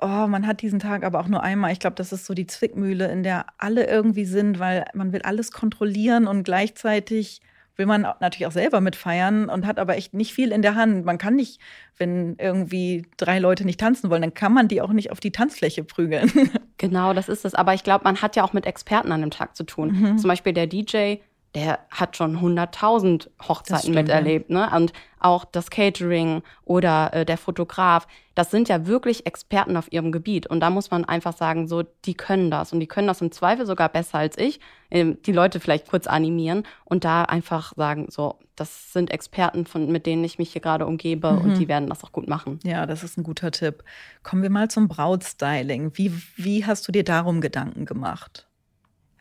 oh, 0.00 0.26
man 0.26 0.46
hat 0.46 0.62
diesen 0.62 0.78
Tag 0.78 1.04
aber 1.04 1.20
auch 1.20 1.28
nur 1.28 1.42
einmal. 1.42 1.72
Ich 1.72 1.80
glaube, 1.80 1.96
das 1.96 2.12
ist 2.12 2.26
so 2.26 2.34
die 2.34 2.46
Zwickmühle, 2.46 3.10
in 3.10 3.22
der 3.22 3.46
alle 3.58 3.86
irgendwie 3.86 4.24
sind, 4.24 4.58
weil 4.58 4.84
man 4.94 5.12
will 5.12 5.22
alles 5.22 5.52
kontrollieren 5.52 6.26
und 6.26 6.44
gleichzeitig 6.44 7.40
will 7.76 7.86
man 7.86 8.02
natürlich 8.02 8.46
auch 8.46 8.52
selber 8.52 8.80
mitfeiern 8.80 9.48
und 9.48 9.66
hat 9.66 9.78
aber 9.78 9.96
echt 9.96 10.14
nicht 10.14 10.32
viel 10.32 10.52
in 10.52 10.62
der 10.62 10.74
Hand. 10.74 11.04
Man 11.04 11.18
kann 11.18 11.34
nicht, 11.34 11.60
wenn 11.96 12.36
irgendwie 12.38 13.04
drei 13.16 13.38
Leute 13.38 13.64
nicht 13.64 13.80
tanzen 13.80 14.10
wollen, 14.10 14.22
dann 14.22 14.34
kann 14.34 14.52
man 14.52 14.68
die 14.68 14.80
auch 14.80 14.92
nicht 14.92 15.10
auf 15.10 15.20
die 15.20 15.32
Tanzfläche 15.32 15.84
prügeln. 15.84 16.30
Genau, 16.76 17.14
das 17.14 17.28
ist 17.28 17.44
es. 17.44 17.54
Aber 17.54 17.72
ich 17.72 17.84
glaube, 17.84 18.04
man 18.04 18.20
hat 18.20 18.34
ja 18.34 18.42
auch 18.42 18.52
mit 18.52 18.66
Experten 18.66 19.12
an 19.12 19.20
dem 19.20 19.30
Tag 19.30 19.56
zu 19.56 19.62
tun. 19.62 19.92
Mhm. 19.92 20.18
Zum 20.18 20.28
Beispiel 20.28 20.52
der 20.52 20.66
DJ 20.66 21.16
der 21.54 21.78
hat 21.90 22.16
schon 22.16 22.38
100.000 22.38 23.28
Hochzeiten 23.46 23.94
miterlebt. 23.94 24.50
Ne? 24.50 24.68
Und 24.74 24.92
auch 25.20 25.44
das 25.44 25.70
Catering 25.70 26.42
oder 26.64 27.14
äh, 27.14 27.24
der 27.24 27.38
Fotograf, 27.38 28.08
das 28.34 28.50
sind 28.50 28.68
ja 28.68 28.86
wirklich 28.86 29.24
Experten 29.24 29.76
auf 29.76 29.90
ihrem 29.92 30.10
Gebiet. 30.10 30.48
Und 30.48 30.60
da 30.60 30.70
muss 30.70 30.90
man 30.90 31.04
einfach 31.04 31.36
sagen, 31.36 31.68
so, 31.68 31.84
die 32.04 32.14
können 32.14 32.50
das. 32.50 32.72
Und 32.72 32.80
die 32.80 32.88
können 32.88 33.06
das 33.06 33.20
im 33.20 33.30
Zweifel 33.30 33.66
sogar 33.66 33.88
besser 33.88 34.18
als 34.18 34.36
ich. 34.36 34.58
Ähm, 34.90 35.18
die 35.22 35.32
Leute 35.32 35.60
vielleicht 35.60 35.88
kurz 35.88 36.08
animieren 36.08 36.64
und 36.84 37.04
da 37.04 37.22
einfach 37.22 37.72
sagen, 37.76 38.08
so, 38.10 38.38
das 38.56 38.92
sind 38.92 39.12
Experten, 39.12 39.64
von, 39.64 39.90
mit 39.90 40.06
denen 40.06 40.24
ich 40.24 40.38
mich 40.38 40.52
hier 40.52 40.60
gerade 40.60 40.86
umgebe 40.86 41.32
mhm. 41.32 41.38
und 41.38 41.58
die 41.58 41.68
werden 41.68 41.88
das 41.88 42.02
auch 42.02 42.12
gut 42.12 42.28
machen. 42.28 42.58
Ja, 42.64 42.86
das 42.86 43.04
ist 43.04 43.16
ein 43.16 43.22
guter 43.22 43.52
Tipp. 43.52 43.84
Kommen 44.24 44.42
wir 44.42 44.50
mal 44.50 44.68
zum 44.68 44.88
Brautstyling. 44.88 45.92
Wie, 45.94 46.12
wie 46.36 46.66
hast 46.66 46.86
du 46.88 46.92
dir 46.92 47.04
darum 47.04 47.40
Gedanken 47.40 47.86
gemacht? 47.86 48.48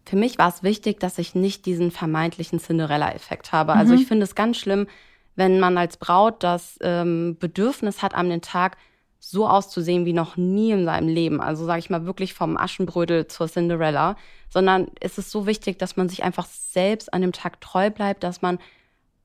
Für 0.06 0.16
mich 0.16 0.38
war 0.38 0.50
es 0.50 0.64
wichtig, 0.64 1.00
dass 1.00 1.18
ich 1.18 1.36
nicht 1.36 1.66
diesen 1.66 1.92
vermeintlichen 1.92 2.60
Cinderella-Effekt 2.60 3.52
habe. 3.52 3.74
Also 3.74 3.94
mhm. 3.94 4.00
ich 4.00 4.08
finde 4.08 4.24
es 4.26 4.36
ganz 4.36 4.58
schlimm, 4.58 4.88
wenn 5.36 5.60
man 5.60 5.78
als 5.78 5.98
Braut 5.98 6.44
das 6.44 6.78
ähm, 6.82 7.38
Bedürfnis 7.40 8.02
hat, 8.02 8.14
an 8.14 8.30
den 8.30 8.42
Tag 8.42 8.78
so 9.20 9.48
auszusehen 9.48 10.06
wie 10.06 10.12
noch 10.12 10.36
nie 10.36 10.72
in 10.72 10.84
seinem 10.84 11.08
Leben. 11.08 11.40
Also 11.40 11.66
sage 11.66 11.80
ich 11.80 11.90
mal 11.90 12.06
wirklich 12.06 12.34
vom 12.34 12.58
Aschenbrödel 12.58 13.28
zur 13.28 13.48
Cinderella, 13.48 14.18
sondern 14.50 14.88
es 15.00 15.18
ist 15.18 15.32
so 15.32 15.48
wichtig, 15.48 15.80
dass 15.80 15.96
man 15.96 16.10
sich 16.10 16.24
einfach 16.24 16.46
selbst 16.46 17.14
an 17.14 17.22
dem 17.22 17.32
Tag 17.32 17.62
treu 17.62 17.90
bleibt, 17.90 18.24
dass 18.24 18.42
man 18.42 18.60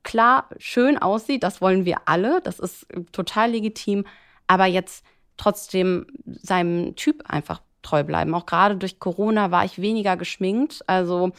klar 0.04 0.48
schön 0.58 0.98
aussieht. 0.98 1.42
Das 1.42 1.60
wollen 1.60 1.84
wir 1.84 2.02
alle. 2.06 2.40
Das 2.42 2.60
ist 2.60 2.86
total 3.10 3.50
legitim. 3.50 4.06
Aber 4.46 4.66
jetzt 4.66 5.04
trotzdem 5.36 6.06
seinem 6.25 6.94
Typ 6.94 7.28
einfach 7.28 7.60
treu 7.88 8.05
bleiben. 8.05 8.35
Auch 8.35 8.46
gerade 8.46 8.76
durch 8.76 8.99
Corona 8.99 9.50
war 9.50 9.64
ich 9.64 9.81
weniger 9.81 10.17
geschminkt. 10.17 10.82
Also 10.87 11.32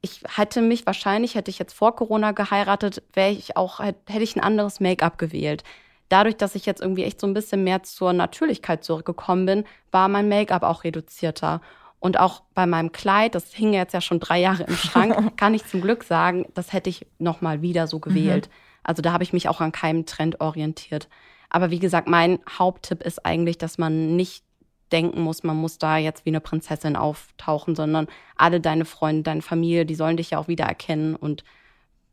ich 0.00 0.22
hätte 0.36 0.60
mich 0.62 0.86
wahrscheinlich, 0.86 1.34
hätte 1.34 1.50
ich 1.50 1.58
jetzt 1.58 1.74
vor 1.74 1.96
Corona 1.96 2.32
geheiratet, 2.32 3.02
wäre 3.12 3.30
ich 3.30 3.56
auch, 3.56 3.80
hätte 3.80 4.22
ich 4.22 4.36
ein 4.36 4.42
anderes 4.42 4.80
Make-up 4.80 5.18
gewählt. 5.18 5.64
Dadurch, 6.08 6.36
dass 6.36 6.54
ich 6.54 6.64
jetzt 6.66 6.80
irgendwie 6.80 7.04
echt 7.04 7.20
so 7.20 7.26
ein 7.26 7.34
bisschen 7.34 7.64
mehr 7.64 7.82
zur 7.82 8.12
Natürlichkeit 8.12 8.84
zurückgekommen 8.84 9.44
bin, 9.46 9.64
war 9.90 10.08
mein 10.08 10.28
Make-up 10.28 10.62
auch 10.62 10.84
reduzierter. 10.84 11.60
Und 12.00 12.18
auch 12.20 12.42
bei 12.54 12.64
meinem 12.64 12.92
Kleid, 12.92 13.34
das 13.34 13.52
hing 13.52 13.72
jetzt 13.72 13.92
ja 13.92 14.00
schon 14.00 14.20
drei 14.20 14.40
Jahre 14.40 14.62
im 14.62 14.76
Schrank, 14.76 15.36
kann 15.36 15.54
ich 15.54 15.66
zum 15.66 15.80
Glück 15.80 16.04
sagen, 16.04 16.46
das 16.54 16.72
hätte 16.72 16.88
ich 16.88 17.06
nochmal 17.18 17.60
wieder 17.60 17.88
so 17.88 17.98
gewählt. 17.98 18.48
Mhm. 18.48 18.52
Also 18.84 19.02
da 19.02 19.12
habe 19.12 19.24
ich 19.24 19.32
mich 19.32 19.48
auch 19.48 19.60
an 19.60 19.72
keinem 19.72 20.06
Trend 20.06 20.40
orientiert. 20.40 21.08
Aber 21.50 21.70
wie 21.70 21.78
gesagt, 21.78 22.08
mein 22.08 22.38
Haupttipp 22.48 23.02
ist 23.02 23.26
eigentlich, 23.26 23.58
dass 23.58 23.78
man 23.78 24.16
nicht 24.16 24.44
denken 24.88 25.20
muss, 25.20 25.42
man 25.42 25.56
muss 25.56 25.78
da 25.78 25.96
jetzt 25.96 26.24
wie 26.24 26.30
eine 26.30 26.40
Prinzessin 26.40 26.96
auftauchen, 26.96 27.74
sondern 27.74 28.06
alle 28.36 28.60
deine 28.60 28.84
Freunde, 28.84 29.22
deine 29.22 29.42
Familie, 29.42 29.86
die 29.86 29.94
sollen 29.94 30.16
dich 30.16 30.30
ja 30.30 30.38
auch 30.38 30.48
wieder 30.48 30.64
erkennen 30.64 31.14
und 31.14 31.44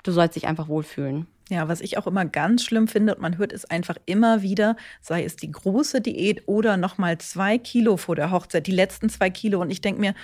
du 0.03 0.11
sollst 0.11 0.35
dich 0.35 0.47
einfach 0.47 0.67
wohlfühlen. 0.67 1.27
Ja, 1.49 1.67
was 1.67 1.81
ich 1.81 1.97
auch 1.97 2.07
immer 2.07 2.25
ganz 2.25 2.63
schlimm 2.63 2.87
finde, 2.87 3.13
und 3.13 3.21
man 3.21 3.37
hört 3.37 3.53
es 3.53 3.65
einfach 3.65 3.97
immer 4.07 4.41
wieder, 4.41 4.75
sei 5.01 5.23
es 5.23 5.35
die 5.35 5.51
große 5.51 6.01
Diät 6.01 6.47
oder 6.47 6.75
nochmal 6.75 7.19
zwei 7.19 7.59
Kilo 7.59 7.97
vor 7.97 8.15
der 8.15 8.31
Hochzeit, 8.31 8.65
die 8.65 8.71
letzten 8.71 9.09
zwei 9.09 9.29
Kilo. 9.29 9.61
Und 9.61 9.69
ich 9.69 9.81
denke 9.81 10.01
mir, 10.01 10.15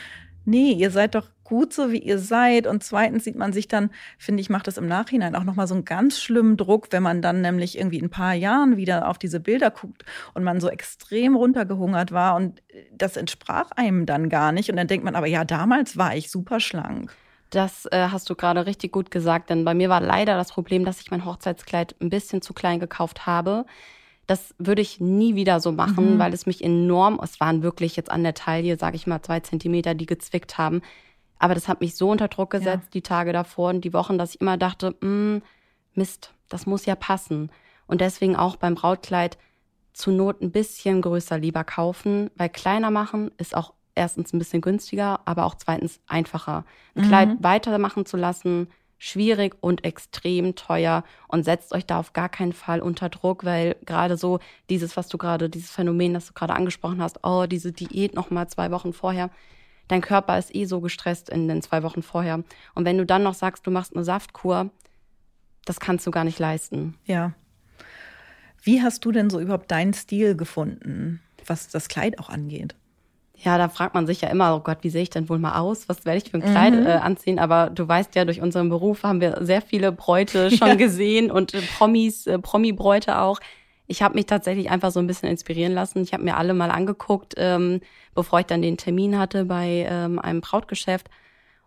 nee, 0.45 0.71
ihr 0.73 0.91
seid 0.91 1.15
doch 1.15 1.27
gut 1.43 1.73
so, 1.73 1.91
wie 1.91 1.99
ihr 1.99 2.17
seid. 2.17 2.65
Und 2.65 2.83
zweitens 2.83 3.25
sieht 3.25 3.35
man 3.35 3.51
sich 3.51 3.67
dann, 3.67 3.89
finde 4.17 4.41
ich, 4.41 4.49
macht 4.49 4.67
das 4.67 4.77
im 4.77 4.87
Nachhinein 4.87 5.35
auch 5.35 5.43
nochmal 5.43 5.67
so 5.67 5.73
einen 5.73 5.85
ganz 5.85 6.19
schlimmen 6.19 6.55
Druck, 6.55 6.87
wenn 6.91 7.03
man 7.03 7.21
dann 7.21 7.41
nämlich 7.41 7.77
irgendwie 7.77 7.99
in 7.99 8.05
ein 8.05 8.09
paar 8.09 8.33
Jahren 8.33 8.77
wieder 8.77 9.09
auf 9.09 9.17
diese 9.17 9.39
Bilder 9.39 9.69
guckt 9.69 10.05
und 10.33 10.43
man 10.43 10.61
so 10.61 10.69
extrem 10.69 11.35
runtergehungert 11.35 12.11
war 12.11 12.35
und 12.35 12.61
das 12.93 13.17
entsprach 13.17 13.71
einem 13.71 14.05
dann 14.05 14.29
gar 14.29 14.51
nicht. 14.51 14.69
Und 14.69 14.77
dann 14.77 14.87
denkt 14.87 15.03
man, 15.03 15.15
aber 15.15 15.27
ja, 15.27 15.43
damals 15.43 15.97
war 15.97 16.15
ich 16.15 16.31
super 16.31 16.59
schlank. 16.59 17.13
Das 17.49 17.85
äh, 17.91 18.07
hast 18.09 18.29
du 18.29 18.35
gerade 18.35 18.65
richtig 18.65 18.93
gut 18.93 19.11
gesagt, 19.11 19.49
denn 19.49 19.65
bei 19.65 19.73
mir 19.73 19.89
war 19.89 19.99
leider 19.99 20.37
das 20.37 20.53
Problem, 20.53 20.85
dass 20.85 21.01
ich 21.01 21.11
mein 21.11 21.25
Hochzeitskleid 21.25 21.95
ein 21.99 22.09
bisschen 22.09 22.41
zu 22.41 22.53
klein 22.53 22.79
gekauft 22.79 23.25
habe. 23.25 23.65
Das 24.31 24.55
würde 24.57 24.81
ich 24.81 25.01
nie 25.01 25.35
wieder 25.35 25.59
so 25.59 25.73
machen, 25.73 26.13
mhm. 26.13 26.19
weil 26.19 26.33
es 26.33 26.45
mich 26.45 26.63
enorm, 26.63 27.19
es 27.21 27.41
waren 27.41 27.63
wirklich 27.63 27.97
jetzt 27.97 28.09
an 28.09 28.23
der 28.23 28.33
Taille, 28.33 28.77
sage 28.77 28.95
ich 28.95 29.05
mal, 29.05 29.21
zwei 29.21 29.41
Zentimeter, 29.41 29.93
die 29.93 30.05
gezwickt 30.05 30.57
haben. 30.57 30.81
Aber 31.37 31.53
das 31.53 31.67
hat 31.67 31.81
mich 31.81 31.97
so 31.97 32.09
unter 32.09 32.29
Druck 32.29 32.51
gesetzt, 32.51 32.85
ja. 32.85 32.91
die 32.93 33.01
Tage 33.01 33.33
davor 33.33 33.71
und 33.71 33.81
die 33.81 33.91
Wochen, 33.91 34.17
dass 34.17 34.35
ich 34.35 34.39
immer 34.39 34.55
dachte, 34.55 34.91
mm, 35.05 35.41
Mist, 35.95 36.33
das 36.47 36.65
muss 36.65 36.85
ja 36.85 36.95
passen. 36.95 37.51
Und 37.87 37.99
deswegen 37.99 38.37
auch 38.37 38.55
beim 38.55 38.73
Brautkleid 38.75 39.37
zur 39.91 40.13
Not 40.13 40.41
ein 40.41 40.53
bisschen 40.53 41.01
größer 41.01 41.37
lieber 41.37 41.65
kaufen, 41.65 42.31
weil 42.37 42.47
kleiner 42.47 42.89
machen 42.89 43.31
ist 43.37 43.53
auch 43.53 43.73
erstens 43.95 44.31
ein 44.31 44.39
bisschen 44.39 44.61
günstiger, 44.61 45.19
aber 45.25 45.43
auch 45.43 45.55
zweitens 45.55 45.99
einfacher. 46.07 46.63
Ein 46.95 47.03
mhm. 47.03 47.07
Kleid 47.09 47.29
weitermachen 47.41 48.05
zu 48.05 48.15
lassen, 48.15 48.69
schwierig 49.03 49.55
und 49.61 49.83
extrem 49.83 50.53
teuer 50.53 51.03
und 51.27 51.43
setzt 51.43 51.73
euch 51.73 51.87
da 51.87 51.97
auf 51.97 52.13
gar 52.13 52.29
keinen 52.29 52.53
Fall 52.53 52.81
unter 52.81 53.09
Druck, 53.09 53.43
weil 53.43 53.75
gerade 53.83 54.15
so 54.15 54.39
dieses, 54.69 54.95
was 54.95 55.07
du 55.07 55.17
gerade, 55.17 55.49
dieses 55.49 55.71
Phänomen, 55.71 56.13
das 56.13 56.27
du 56.27 56.33
gerade 56.33 56.53
angesprochen 56.53 57.01
hast, 57.01 57.21
oh, 57.23 57.47
diese 57.47 57.71
Diät 57.71 58.13
noch 58.13 58.29
mal 58.29 58.47
zwei 58.47 58.69
Wochen 58.69 58.93
vorher, 58.93 59.31
dein 59.87 60.01
Körper 60.01 60.37
ist 60.37 60.53
eh 60.53 60.65
so 60.65 60.81
gestresst 60.81 61.31
in 61.31 61.47
den 61.47 61.63
zwei 61.63 61.81
Wochen 61.81 62.03
vorher. 62.03 62.43
Und 62.75 62.85
wenn 62.85 62.99
du 62.99 63.05
dann 63.07 63.23
noch 63.23 63.33
sagst, 63.33 63.65
du 63.65 63.71
machst 63.71 63.95
eine 63.95 64.03
Saftkur, 64.03 64.69
das 65.65 65.79
kannst 65.79 66.05
du 66.05 66.11
gar 66.11 66.23
nicht 66.23 66.37
leisten. 66.37 66.95
Ja. 67.05 67.33
Wie 68.61 68.83
hast 68.83 69.03
du 69.03 69.11
denn 69.11 69.31
so 69.31 69.39
überhaupt 69.39 69.71
deinen 69.71 69.95
Stil 69.95 70.35
gefunden, 70.35 71.23
was 71.47 71.69
das 71.69 71.87
Kleid 71.87 72.19
auch 72.19 72.29
angeht? 72.29 72.75
Ja, 73.43 73.57
da 73.57 73.69
fragt 73.69 73.95
man 73.95 74.05
sich 74.05 74.21
ja 74.21 74.29
immer, 74.29 74.55
oh 74.55 74.59
Gott, 74.59 74.79
wie 74.81 74.89
sehe 74.89 75.01
ich 75.01 75.09
denn 75.09 75.27
wohl 75.27 75.39
mal 75.39 75.59
aus? 75.59 75.89
Was 75.89 76.05
werde 76.05 76.19
ich 76.19 76.29
für 76.29 76.37
ein 76.37 76.43
Kleid 76.43 76.73
mhm. 76.73 76.85
äh, 76.85 76.91
anziehen? 76.91 77.39
Aber 77.39 77.71
du 77.71 77.87
weißt 77.87 78.13
ja, 78.15 78.23
durch 78.23 78.39
unseren 78.39 78.69
Beruf 78.69 79.03
haben 79.03 79.19
wir 79.19 79.39
sehr 79.41 79.63
viele 79.63 79.91
Bräute 79.91 80.51
schon 80.55 80.67
ja. 80.67 80.75
gesehen 80.75 81.31
und 81.31 81.53
äh, 81.53 81.61
Promis, 81.61 82.27
äh, 82.27 82.37
Promi-Bräute 82.37 83.19
auch. 83.19 83.39
Ich 83.87 84.03
habe 84.03 84.13
mich 84.13 84.27
tatsächlich 84.27 84.69
einfach 84.69 84.91
so 84.91 84.99
ein 84.99 85.07
bisschen 85.07 85.27
inspirieren 85.27 85.73
lassen. 85.73 86.03
Ich 86.03 86.13
habe 86.13 86.23
mir 86.23 86.37
alle 86.37 86.53
mal 86.53 86.69
angeguckt, 86.69 87.33
ähm, 87.37 87.81
bevor 88.13 88.41
ich 88.41 88.45
dann 88.45 88.61
den 88.61 88.77
Termin 88.77 89.17
hatte 89.17 89.45
bei 89.45 89.87
ähm, 89.89 90.19
einem 90.19 90.41
Brautgeschäft 90.41 91.09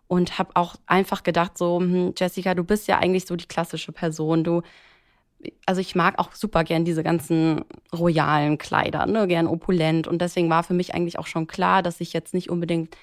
und 0.07 0.39
habe 0.39 0.51
auch 0.55 0.77
einfach 0.87 1.25
gedacht, 1.25 1.59
so, 1.59 1.81
hm, 1.81 2.15
Jessica, 2.17 2.55
du 2.55 2.63
bist 2.63 2.87
ja 2.87 2.99
eigentlich 2.99 3.27
so 3.27 3.35
die 3.35 3.47
klassische 3.47 3.91
Person. 3.91 4.45
Du 4.45 4.63
also 5.67 5.81
ich 5.81 5.95
mag 5.95 6.19
auch 6.19 6.33
super 6.33 6.65
gern 6.65 6.85
diese 6.85 7.03
ganzen 7.03 7.65
royalen 7.93 8.59
Kleider, 8.59 9.07
ne, 9.07 9.27
gern 9.27 9.47
opulent. 9.47 10.07
Und 10.07 10.21
deswegen 10.21 10.51
war 10.51 10.63
für 10.63 10.75
mich 10.75 10.95
eigentlich 10.95 11.19
auch 11.19 11.27
schon 11.27 11.47
klar, 11.47 11.83
dass 11.83 12.01
ich 12.01 12.13
jetzt 12.13 12.35
nicht 12.35 12.51
unbedingt 12.51 12.97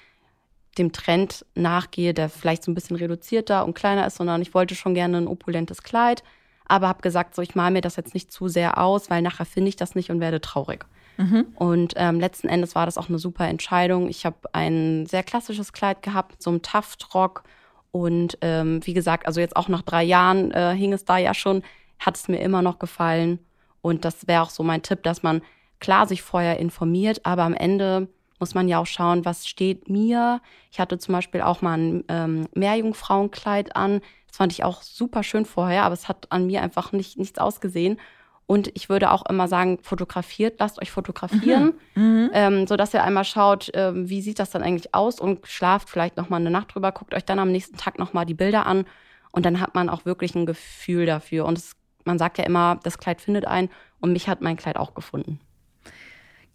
dem 0.78 0.92
Trend 0.92 1.44
nachgehe, 1.54 2.14
der 2.14 2.28
vielleicht 2.28 2.64
so 2.64 2.70
ein 2.70 2.74
bisschen 2.74 2.96
reduzierter 2.96 3.64
und 3.64 3.74
kleiner 3.74 4.06
ist, 4.06 4.16
sondern 4.16 4.42
ich 4.42 4.54
wollte 4.54 4.74
schon 4.74 4.94
gerne 4.94 5.18
ein 5.18 5.26
opulentes 5.26 5.82
Kleid, 5.82 6.22
aber 6.66 6.88
habe 6.88 7.02
gesagt, 7.02 7.34
so 7.34 7.42
ich 7.42 7.54
male 7.54 7.72
mir 7.72 7.80
das 7.82 7.96
jetzt 7.96 8.14
nicht 8.14 8.32
zu 8.32 8.48
sehr 8.48 8.78
aus, 8.78 9.10
weil 9.10 9.22
nachher 9.22 9.44
finde 9.44 9.68
ich 9.68 9.76
das 9.76 9.94
nicht 9.94 10.10
und 10.10 10.20
werde 10.20 10.40
traurig. 10.40 10.86
Mhm. 11.18 11.46
Und 11.56 11.92
ähm, 11.96 12.20
letzten 12.20 12.48
Endes 12.48 12.74
war 12.74 12.86
das 12.86 12.96
auch 12.96 13.08
eine 13.08 13.18
super 13.18 13.46
Entscheidung. 13.46 14.08
Ich 14.08 14.24
habe 14.24 14.36
ein 14.52 15.04
sehr 15.06 15.22
klassisches 15.22 15.72
Kleid 15.72 16.02
gehabt, 16.02 16.42
so 16.42 16.50
einem 16.50 16.62
Taftrock. 16.62 17.42
Und 17.90 18.38
ähm, 18.40 18.80
wie 18.86 18.94
gesagt, 18.94 19.26
also 19.26 19.40
jetzt 19.40 19.56
auch 19.56 19.68
nach 19.68 19.82
drei 19.82 20.02
Jahren 20.02 20.50
äh, 20.52 20.74
hing 20.74 20.94
es 20.94 21.04
da 21.04 21.18
ja 21.18 21.34
schon 21.34 21.62
hat 22.04 22.16
es 22.16 22.28
mir 22.28 22.40
immer 22.40 22.62
noch 22.62 22.78
gefallen. 22.78 23.38
Und 23.80 24.04
das 24.04 24.26
wäre 24.26 24.42
auch 24.42 24.50
so 24.50 24.62
mein 24.62 24.82
Tipp, 24.82 25.02
dass 25.02 25.22
man 25.22 25.42
klar 25.80 26.06
sich 26.06 26.22
vorher 26.22 26.58
informiert, 26.58 27.24
aber 27.24 27.42
am 27.42 27.54
Ende 27.54 28.08
muss 28.38 28.54
man 28.54 28.68
ja 28.68 28.78
auch 28.78 28.86
schauen, 28.86 29.24
was 29.24 29.46
steht 29.46 29.88
mir. 29.88 30.40
Ich 30.70 30.80
hatte 30.80 30.98
zum 30.98 31.12
Beispiel 31.12 31.42
auch 31.42 31.62
mal 31.62 31.78
ein 31.78 32.04
ähm, 32.08 32.48
Meerjungfrauenkleid 32.54 33.76
an. 33.76 34.00
Das 34.26 34.36
fand 34.36 34.52
ich 34.52 34.64
auch 34.64 34.82
super 34.82 35.22
schön 35.22 35.44
vorher, 35.44 35.84
aber 35.84 35.92
es 35.92 36.08
hat 36.08 36.26
an 36.30 36.46
mir 36.46 36.62
einfach 36.62 36.90
nicht, 36.90 37.18
nichts 37.18 37.38
ausgesehen. 37.38 37.98
Und 38.46 38.70
ich 38.74 38.88
würde 38.88 39.12
auch 39.12 39.24
immer 39.26 39.46
sagen, 39.46 39.78
fotografiert, 39.82 40.56
lasst 40.58 40.82
euch 40.82 40.90
fotografieren, 40.90 41.74
mhm. 41.94 42.02
mhm. 42.02 42.30
ähm, 42.34 42.66
sodass 42.66 42.92
ihr 42.92 43.04
einmal 43.04 43.24
schaut, 43.24 43.70
ähm, 43.74 44.08
wie 44.08 44.20
sieht 44.22 44.40
das 44.40 44.50
dann 44.50 44.62
eigentlich 44.62 44.94
aus 44.94 45.20
und 45.20 45.46
schlaft 45.46 45.88
vielleicht 45.88 46.16
nochmal 46.16 46.40
eine 46.40 46.50
Nacht 46.50 46.74
drüber, 46.74 46.90
guckt 46.90 47.14
euch 47.14 47.24
dann 47.24 47.38
am 47.38 47.52
nächsten 47.52 47.76
Tag 47.76 47.98
nochmal 47.98 48.26
die 48.26 48.34
Bilder 48.34 48.66
an 48.66 48.86
und 49.30 49.46
dann 49.46 49.60
hat 49.60 49.74
man 49.74 49.88
auch 49.88 50.04
wirklich 50.04 50.34
ein 50.34 50.46
Gefühl 50.46 51.06
dafür. 51.06 51.46
Und 51.46 51.58
es 51.58 51.76
man 52.04 52.18
sagt 52.18 52.38
ja 52.38 52.44
immer, 52.44 52.78
das 52.82 52.98
Kleid 52.98 53.20
findet 53.20 53.46
einen 53.46 53.70
und 54.00 54.12
mich 54.12 54.28
hat 54.28 54.40
mein 54.40 54.56
Kleid 54.56 54.76
auch 54.76 54.94
gefunden. 54.94 55.40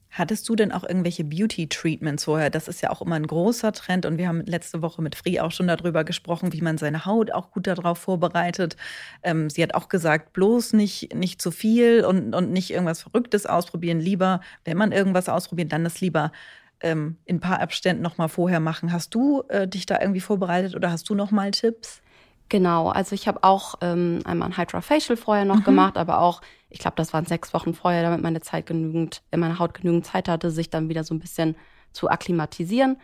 Hattest 0.10 0.50
du 0.50 0.56
denn 0.56 0.72
auch 0.72 0.84
irgendwelche 0.84 1.24
Beauty-Treatments 1.24 2.24
vorher? 2.24 2.50
Das 2.50 2.68
ist 2.68 2.82
ja 2.82 2.90
auch 2.90 3.02
immer 3.02 3.16
ein 3.16 3.28
großer 3.28 3.72
Trend 3.74 4.06
und 4.06 4.18
wir 4.18 4.28
haben 4.28 4.42
letzte 4.46 4.82
Woche 4.82 5.02
mit 5.02 5.16
Free 5.16 5.40
auch 5.40 5.52
schon 5.52 5.68
darüber 5.68 6.04
gesprochen, 6.04 6.54
wie 6.54 6.62
man 6.62 6.78
seine 6.78 7.06
Haut 7.06 7.32
auch 7.32 7.52
gut 7.52 7.68
darauf 7.68 8.00
vorbereitet. 8.00 8.78
Ähm, 9.22 9.50
sie 9.50 9.62
hat 9.62 9.76
auch 9.76 9.90
gesagt, 9.90 10.34
bloß 10.34 10.74
nicht, 10.74 11.14
nicht 11.14 11.42
zu 11.42 11.52
viel 11.52 12.04
und, 12.04 12.34
und 12.34 12.52
nicht 12.52 12.72
irgendwas 12.72 13.04
Verrücktes 13.04 13.46
ausprobieren. 13.46 14.00
Lieber, 14.00 14.42
wenn 14.66 14.78
man 14.78 14.92
irgendwas 14.92 15.30
ausprobiert, 15.30 15.72
dann 15.72 15.84
das 15.84 16.02
lieber 16.02 16.32
ähm, 16.80 17.18
in 17.26 17.38
ein 17.38 17.42
paar 17.42 17.60
Abständen 17.60 18.02
noch 18.02 18.18
mal 18.18 18.28
vorher 18.28 18.60
machen. 18.60 18.92
Hast 18.92 19.14
du 19.14 19.44
äh, 19.50 19.68
dich 19.68 19.86
da 19.86 20.00
irgendwie 20.00 20.22
vorbereitet 20.22 20.76
oder 20.76 20.90
hast 20.90 21.08
du 21.10 21.16
noch 21.16 21.32
mal 21.32 21.52
Tipps? 21.52 22.02
Genau, 22.50 22.90
also 22.90 23.14
ich 23.14 23.28
habe 23.28 23.44
auch 23.44 23.76
ähm, 23.82 24.20
einmal 24.24 24.50
ein 24.50 24.58
Hydra 24.58 24.82
Facial 24.82 25.18
vorher 25.18 25.46
noch 25.46 25.58
mhm. 25.58 25.64
gemacht, 25.64 25.98
aber 25.98 26.22
auch, 26.22 26.42
ich 26.70 26.80
glaube, 26.80 26.96
das 26.96 27.14
waren 27.14 27.26
sechs 27.26 27.54
Wochen 27.54 27.74
vorher, 27.74 28.04
damit 28.04 28.22
meine 28.22 28.42
Zeit 28.42 28.66
genügend, 28.66 29.22
meine 29.36 29.60
Haut 29.60 29.74
genügend 29.74 30.06
Zeit 30.06 30.30
hatte, 30.30 30.52
sich 30.52 30.70
dann 30.70 30.90
wieder 30.90 31.04
so 31.04 31.14
ein 31.14 31.20
bisschen 31.20 31.56
zu 31.92 32.10
akklimatisieren. 32.10 32.98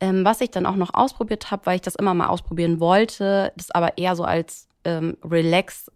Ähm, 0.00 0.24
was 0.24 0.40
ich 0.40 0.50
dann 0.50 0.66
auch 0.66 0.76
noch 0.76 0.94
ausprobiert 0.94 1.50
habe, 1.50 1.66
weil 1.66 1.76
ich 1.76 1.82
das 1.82 1.94
immer 1.94 2.12
mal 2.12 2.26
ausprobieren 2.26 2.80
wollte, 2.80 3.52
das 3.56 3.70
aber 3.70 3.98
eher 3.98 4.16
so 4.16 4.24
als 4.24 4.68
ähm, 4.84 5.16
Relax 5.24 5.90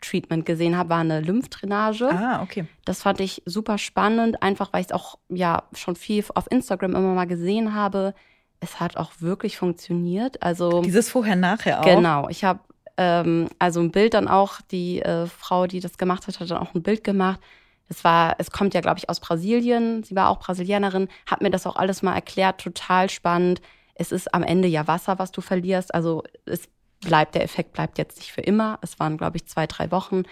Treatment 0.00 0.46
gesehen 0.46 0.76
habe, 0.76 0.88
war 0.88 1.00
eine 1.00 1.20
Lymphdrainage. 1.20 2.08
Ah, 2.10 2.42
okay. 2.42 2.64
Das 2.86 3.02
fand 3.02 3.20
ich 3.20 3.42
super 3.44 3.76
spannend, 3.76 4.42
einfach 4.42 4.72
weil 4.72 4.80
ich 4.80 4.86
es 4.86 4.92
auch 4.92 5.18
ja 5.28 5.64
schon 5.74 5.94
viel 5.94 6.24
auf 6.34 6.50
Instagram 6.50 6.94
immer 6.94 7.14
mal 7.14 7.26
gesehen 7.26 7.74
habe 7.74 8.14
es 8.60 8.78
hat 8.78 8.96
auch 8.96 9.12
wirklich 9.20 9.56
funktioniert. 9.56 10.42
Also 10.42 10.82
dieses 10.82 11.10
Vorher-Nachher 11.10 11.80
auch. 11.80 11.84
Genau. 11.84 12.28
Ich 12.28 12.44
habe 12.44 12.60
ähm, 12.96 13.48
also 13.58 13.80
ein 13.80 13.90
Bild 13.90 14.14
dann 14.14 14.28
auch. 14.28 14.60
Die 14.70 15.00
äh, 15.00 15.26
Frau, 15.26 15.66
die 15.66 15.80
das 15.80 15.98
gemacht 15.98 16.26
hat, 16.26 16.38
hat 16.38 16.50
dann 16.50 16.58
auch 16.58 16.74
ein 16.74 16.82
Bild 16.82 17.02
gemacht. 17.02 17.40
Es 17.88 18.04
war, 18.04 18.36
es 18.38 18.50
kommt 18.50 18.74
ja, 18.74 18.80
glaube 18.80 18.98
ich, 18.98 19.08
aus 19.08 19.18
Brasilien. 19.18 20.04
Sie 20.04 20.14
war 20.14 20.28
auch 20.28 20.38
Brasilianerin, 20.38 21.08
hat 21.26 21.40
mir 21.40 21.50
das 21.50 21.66
auch 21.66 21.76
alles 21.76 22.02
mal 22.02 22.14
erklärt. 22.14 22.60
Total 22.60 23.10
spannend. 23.10 23.60
Es 23.94 24.12
ist 24.12 24.32
am 24.32 24.42
Ende 24.42 24.68
ja 24.68 24.86
Wasser, 24.86 25.18
was 25.18 25.32
du 25.32 25.40
verlierst. 25.40 25.92
Also 25.94 26.22
es 26.44 26.68
bleibt, 27.00 27.34
der 27.34 27.42
Effekt 27.42 27.72
bleibt 27.72 27.98
jetzt 27.98 28.18
nicht 28.18 28.32
für 28.32 28.42
immer. 28.42 28.78
Es 28.82 29.00
waren, 29.00 29.16
glaube 29.16 29.38
ich, 29.38 29.46
zwei, 29.46 29.66
drei 29.66 29.90
Wochen. 29.90 30.22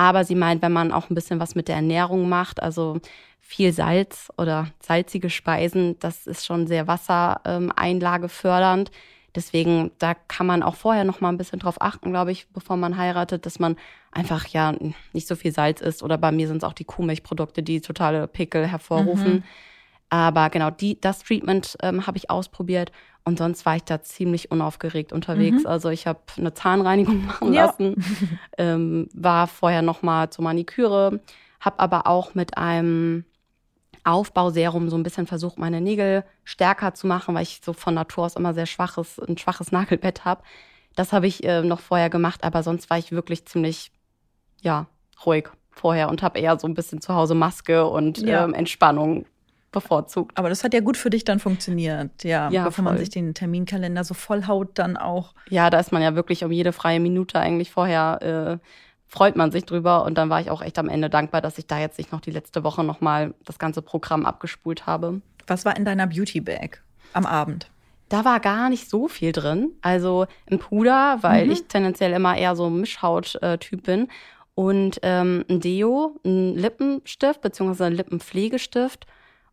Aber 0.00 0.24
sie 0.24 0.34
meint, 0.34 0.62
wenn 0.62 0.72
man 0.72 0.92
auch 0.92 1.10
ein 1.10 1.14
bisschen 1.14 1.40
was 1.40 1.54
mit 1.54 1.68
der 1.68 1.76
Ernährung 1.76 2.26
macht, 2.26 2.62
also 2.62 3.00
viel 3.38 3.70
Salz 3.70 4.32
oder 4.38 4.68
salzige 4.80 5.28
Speisen, 5.28 5.98
das 5.98 6.26
ist 6.26 6.46
schon 6.46 6.66
sehr 6.66 6.86
Wassereinlage 6.86 8.30
fördernd. 8.30 8.90
Deswegen, 9.34 9.90
da 9.98 10.14
kann 10.14 10.46
man 10.46 10.62
auch 10.62 10.74
vorher 10.76 11.04
noch 11.04 11.20
mal 11.20 11.28
ein 11.28 11.36
bisschen 11.36 11.58
drauf 11.58 11.82
achten, 11.82 12.12
glaube 12.12 12.32
ich, 12.32 12.48
bevor 12.48 12.78
man 12.78 12.96
heiratet, 12.96 13.44
dass 13.44 13.58
man 13.58 13.76
einfach 14.10 14.46
ja 14.46 14.74
nicht 15.12 15.28
so 15.28 15.36
viel 15.36 15.52
Salz 15.52 15.82
isst. 15.82 16.02
Oder 16.02 16.16
bei 16.16 16.32
mir 16.32 16.48
sind 16.48 16.56
es 16.56 16.64
auch 16.64 16.72
die 16.72 16.84
Kuhmilchprodukte, 16.84 17.62
die 17.62 17.82
totale 17.82 18.26
Pickel 18.26 18.66
hervorrufen. 18.66 19.34
Mhm. 19.34 19.42
Aber 20.10 20.50
genau, 20.50 20.70
die, 20.70 21.00
das 21.00 21.20
Treatment 21.20 21.76
ähm, 21.82 22.06
habe 22.06 22.18
ich 22.18 22.30
ausprobiert 22.30 22.90
und 23.24 23.38
sonst 23.38 23.64
war 23.64 23.76
ich 23.76 23.84
da 23.84 24.02
ziemlich 24.02 24.50
unaufgeregt 24.50 25.12
unterwegs. 25.12 25.62
Mhm. 25.62 25.66
Also 25.66 25.88
ich 25.88 26.06
habe 26.06 26.20
eine 26.36 26.52
Zahnreinigung 26.52 27.26
machen 27.26 27.52
ja. 27.52 27.66
lassen, 27.66 28.04
ähm, 28.58 29.08
war 29.14 29.46
vorher 29.46 29.82
noch 29.82 30.02
mal 30.02 30.30
zur 30.30 30.44
Maniküre, 30.44 31.20
habe 31.60 31.78
aber 31.78 32.06
auch 32.06 32.34
mit 32.34 32.58
einem 32.58 33.24
Aufbauserum 34.02 34.88
so 34.88 34.96
ein 34.96 35.02
bisschen 35.02 35.26
versucht, 35.26 35.58
meine 35.58 35.80
Nägel 35.80 36.24
stärker 36.42 36.94
zu 36.94 37.06
machen, 37.06 37.34
weil 37.34 37.42
ich 37.42 37.60
so 37.62 37.72
von 37.72 37.94
Natur 37.94 38.24
aus 38.24 38.36
immer 38.36 38.54
sehr 38.54 38.66
schwaches, 38.66 39.20
ein 39.20 39.38
schwaches 39.38 39.70
Nagelbett 39.72 40.24
habe. 40.24 40.42
Das 40.96 41.12
habe 41.12 41.28
ich 41.28 41.44
äh, 41.44 41.62
noch 41.62 41.80
vorher 41.80 42.10
gemacht, 42.10 42.42
aber 42.42 42.62
sonst 42.62 42.90
war 42.90 42.98
ich 42.98 43.12
wirklich 43.12 43.46
ziemlich, 43.46 43.92
ja, 44.60 44.86
ruhig 45.24 45.50
vorher 45.70 46.08
und 46.08 46.22
habe 46.22 46.40
eher 46.40 46.58
so 46.58 46.66
ein 46.66 46.74
bisschen 46.74 47.00
zu 47.00 47.14
Hause 47.14 47.34
Maske 47.34 47.86
und 47.86 48.18
ja. 48.18 48.44
ähm, 48.44 48.54
Entspannung 48.54 49.26
bevorzugt. 49.72 50.36
Aber 50.36 50.48
das 50.48 50.64
hat 50.64 50.74
ja 50.74 50.80
gut 50.80 50.96
für 50.96 51.10
dich 51.10 51.24
dann 51.24 51.38
funktioniert, 51.38 52.24
ja, 52.24 52.50
ja 52.50 52.64
bevor 52.64 52.84
voll. 52.84 52.92
man 52.92 52.98
sich 52.98 53.10
den 53.10 53.34
Terminkalender 53.34 54.04
so 54.04 54.14
vollhaut 54.14 54.70
dann 54.74 54.96
auch. 54.96 55.34
Ja, 55.48 55.70
da 55.70 55.78
ist 55.78 55.92
man 55.92 56.02
ja 56.02 56.14
wirklich 56.14 56.44
um 56.44 56.50
jede 56.50 56.72
freie 56.72 57.00
Minute 57.00 57.38
eigentlich 57.38 57.70
vorher 57.70 58.58
äh, 58.60 58.66
freut 59.10 59.34
man 59.34 59.50
sich 59.50 59.64
drüber. 59.64 60.04
Und 60.04 60.16
dann 60.16 60.30
war 60.30 60.40
ich 60.40 60.50
auch 60.50 60.62
echt 60.62 60.78
am 60.78 60.88
Ende 60.88 61.10
dankbar, 61.10 61.40
dass 61.40 61.58
ich 61.58 61.66
da 61.66 61.78
jetzt 61.78 61.98
nicht 61.98 62.12
noch 62.12 62.20
die 62.20 62.30
letzte 62.30 62.62
Woche 62.62 62.84
nochmal 62.84 63.34
das 63.44 63.58
ganze 63.58 63.82
Programm 63.82 64.24
abgespult 64.24 64.86
habe. 64.86 65.20
Was 65.48 65.64
war 65.64 65.76
in 65.76 65.84
deiner 65.84 66.06
Beauty 66.06 66.40
Bag 66.40 66.80
am 67.12 67.26
Abend? 67.26 67.68
Da 68.08 68.24
war 68.24 68.38
gar 68.38 68.70
nicht 68.70 68.88
so 68.88 69.08
viel 69.08 69.32
drin. 69.32 69.72
Also 69.82 70.26
ein 70.48 70.60
Puder, 70.60 71.18
weil 71.22 71.46
mhm. 71.46 71.52
ich 71.52 71.66
tendenziell 71.66 72.12
immer 72.12 72.36
eher 72.36 72.54
so 72.54 72.66
ein 72.66 72.80
Mischhaut-Typ 72.80 73.82
bin. 73.82 74.08
Und 74.54 75.00
ähm, 75.02 75.44
ein 75.50 75.60
Deo, 75.60 76.16
ein 76.24 76.54
Lippenstift 76.54 77.40
beziehungsweise 77.40 77.86
ein 77.86 77.94
Lippenpflegestift. 77.94 79.06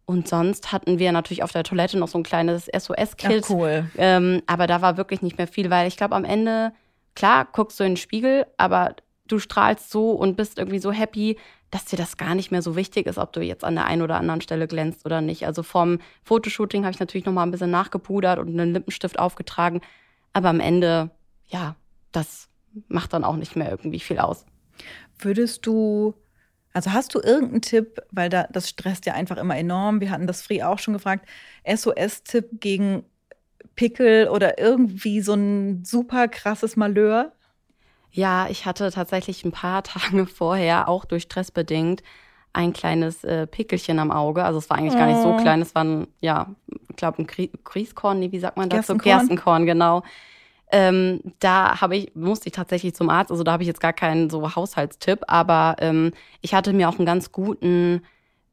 Und 0.08 0.26
sonst 0.26 0.72
hatten 0.72 1.00
wir 1.00 1.12
natürlich 1.12 1.44
auf 1.44 1.52
der 1.52 1.66
Toilette 1.66 2.00
noch 2.00 2.08
so 2.08 2.18
ein 2.18 2.24
kleines 2.24 2.68
SOS-Kit. 2.68 3.50
Cool. 3.50 3.92
Ähm, 3.98 4.42
aber 4.48 4.66
da 4.66 4.82
war 4.82 4.96
wirklich 4.96 5.22
nicht 5.22 5.38
mehr 5.38 5.48
viel, 5.48 5.70
weil 5.70 5.86
ich 5.90 5.98
glaube, 5.98 6.16
am 6.16 6.24
Ende, 6.24 6.72
klar, 7.14 7.46
guckst 7.52 7.78
du 7.78 7.84
in 7.84 7.92
den 7.92 7.98
Spiegel, 7.98 8.46
aber 8.56 8.96
du 9.28 9.38
strahlst 9.38 9.92
so 9.92 10.12
und 10.12 10.38
bist 10.38 10.60
irgendwie 10.60 10.80
so 10.80 10.94
happy, 10.94 11.38
dass 11.72 11.84
dir 11.84 11.98
das 11.98 12.16
gar 12.16 12.36
nicht 12.36 12.52
mehr 12.52 12.62
so 12.62 12.78
wichtig 12.78 13.06
ist, 13.06 13.18
ob 13.18 13.34
du 13.34 13.42
jetzt 13.42 13.66
an 13.66 13.76
der 13.76 13.84
einen 13.86 14.02
oder 14.02 14.16
anderen 14.16 14.40
Stelle 14.40 14.70
glänzt 14.70 15.06
oder 15.06 15.20
nicht. 15.20 15.46
Also 15.46 15.62
vom 15.62 16.00
Fotoshooting 16.24 16.86
habe 16.86 16.94
ich 16.94 17.02
natürlich 17.02 17.26
noch 17.26 17.34
mal 17.34 17.44
ein 17.44 17.52
bisschen 17.52 17.70
nachgepudert 17.70 18.40
und 18.40 18.48
einen 18.48 18.74
Lippenstift 18.74 19.20
aufgetragen, 19.20 19.82
aber 20.32 20.48
am 20.48 20.62
Ende, 20.62 21.12
ja, 21.48 21.76
das 22.14 22.48
macht 22.88 23.12
dann 23.12 23.26
auch 23.26 23.36
nicht 23.36 23.58
mehr 23.58 23.70
irgendwie 23.70 24.00
viel 24.00 24.20
aus. 24.20 24.46
Würdest 25.20 25.66
du 25.66 26.14
Also 26.78 26.94
hast 26.94 27.16
du 27.16 27.20
irgendeinen 27.20 27.64
Tipp, 27.64 28.04
weil 28.12 28.30
da 28.30 28.44
das 28.52 28.70
stresst 28.70 29.08
ja 29.08 29.16
einfach 29.16 29.38
immer 29.38 29.58
enorm. 29.58 30.00
Wir 30.00 30.12
hatten 30.12 30.28
das 30.28 30.44
Free 30.44 30.62
auch 30.62 30.78
schon 30.78 30.94
gefragt. 30.94 31.28
SOS-Tipp 31.66 32.50
gegen 32.60 33.04
Pickel 33.76 34.28
oder 34.30 34.60
irgendwie 34.60 35.22
so 35.22 35.34
ein 35.34 35.84
super 35.84 36.28
krasses 36.28 36.76
Malheur? 36.76 37.32
Ja, 38.12 38.48
ich 38.52 38.68
hatte 38.68 38.92
tatsächlich 38.92 39.44
ein 39.44 39.52
paar 39.52 39.82
Tage 39.84 40.28
vorher, 40.28 40.88
auch 40.88 41.06
durch 41.06 41.24
Stress 41.24 41.50
bedingt, 41.50 42.04
ein 42.54 42.74
kleines 42.74 43.24
äh, 43.24 43.48
Pickelchen 43.48 43.98
am 43.98 44.12
Auge. 44.12 44.46
Also 44.46 44.60
es 44.60 44.70
war 44.70 44.78
eigentlich 44.78 44.94
oh. 44.94 45.00
gar 45.00 45.08
nicht 45.08 45.24
so 45.24 45.34
oh. 45.34 45.38
klein. 45.38 45.64
Es 45.64 45.74
war 45.74 45.84
ein, 45.84 46.08
ja, 46.22 46.54
ich 46.90 46.96
glaube, 46.96 47.24
ein 47.24 47.28
Grießkorn, 47.64 48.20
nee, 48.20 48.32
wie 48.32 48.38
sagt 48.38 48.56
man 48.56 48.70
dazu? 48.70 48.94
Gerstenkorn, 48.94 49.18
Gerstenkorn 49.18 49.66
genau. 49.66 50.04
Ähm, 50.72 51.22
da 51.40 51.80
habe 51.80 51.96
ich, 51.96 52.16
musste 52.16 52.48
ich 52.48 52.54
tatsächlich 52.54 52.94
zum 52.94 53.10
Arzt, 53.10 53.32
also 53.32 53.44
da 53.44 53.54
habe 53.54 53.64
ich 53.64 53.68
jetzt 53.68 53.80
gar 53.80 53.94
keinen 53.94 54.30
so 54.30 54.56
Haushaltstipp, 54.56 55.22
aber 55.28 55.78
ähm, 55.80 56.12
ich 56.42 56.54
hatte 56.54 56.74
mir 56.74 56.90
auch 56.90 56.98
einen 56.98 57.06
ganz 57.06 57.32
guten, 57.32 58.02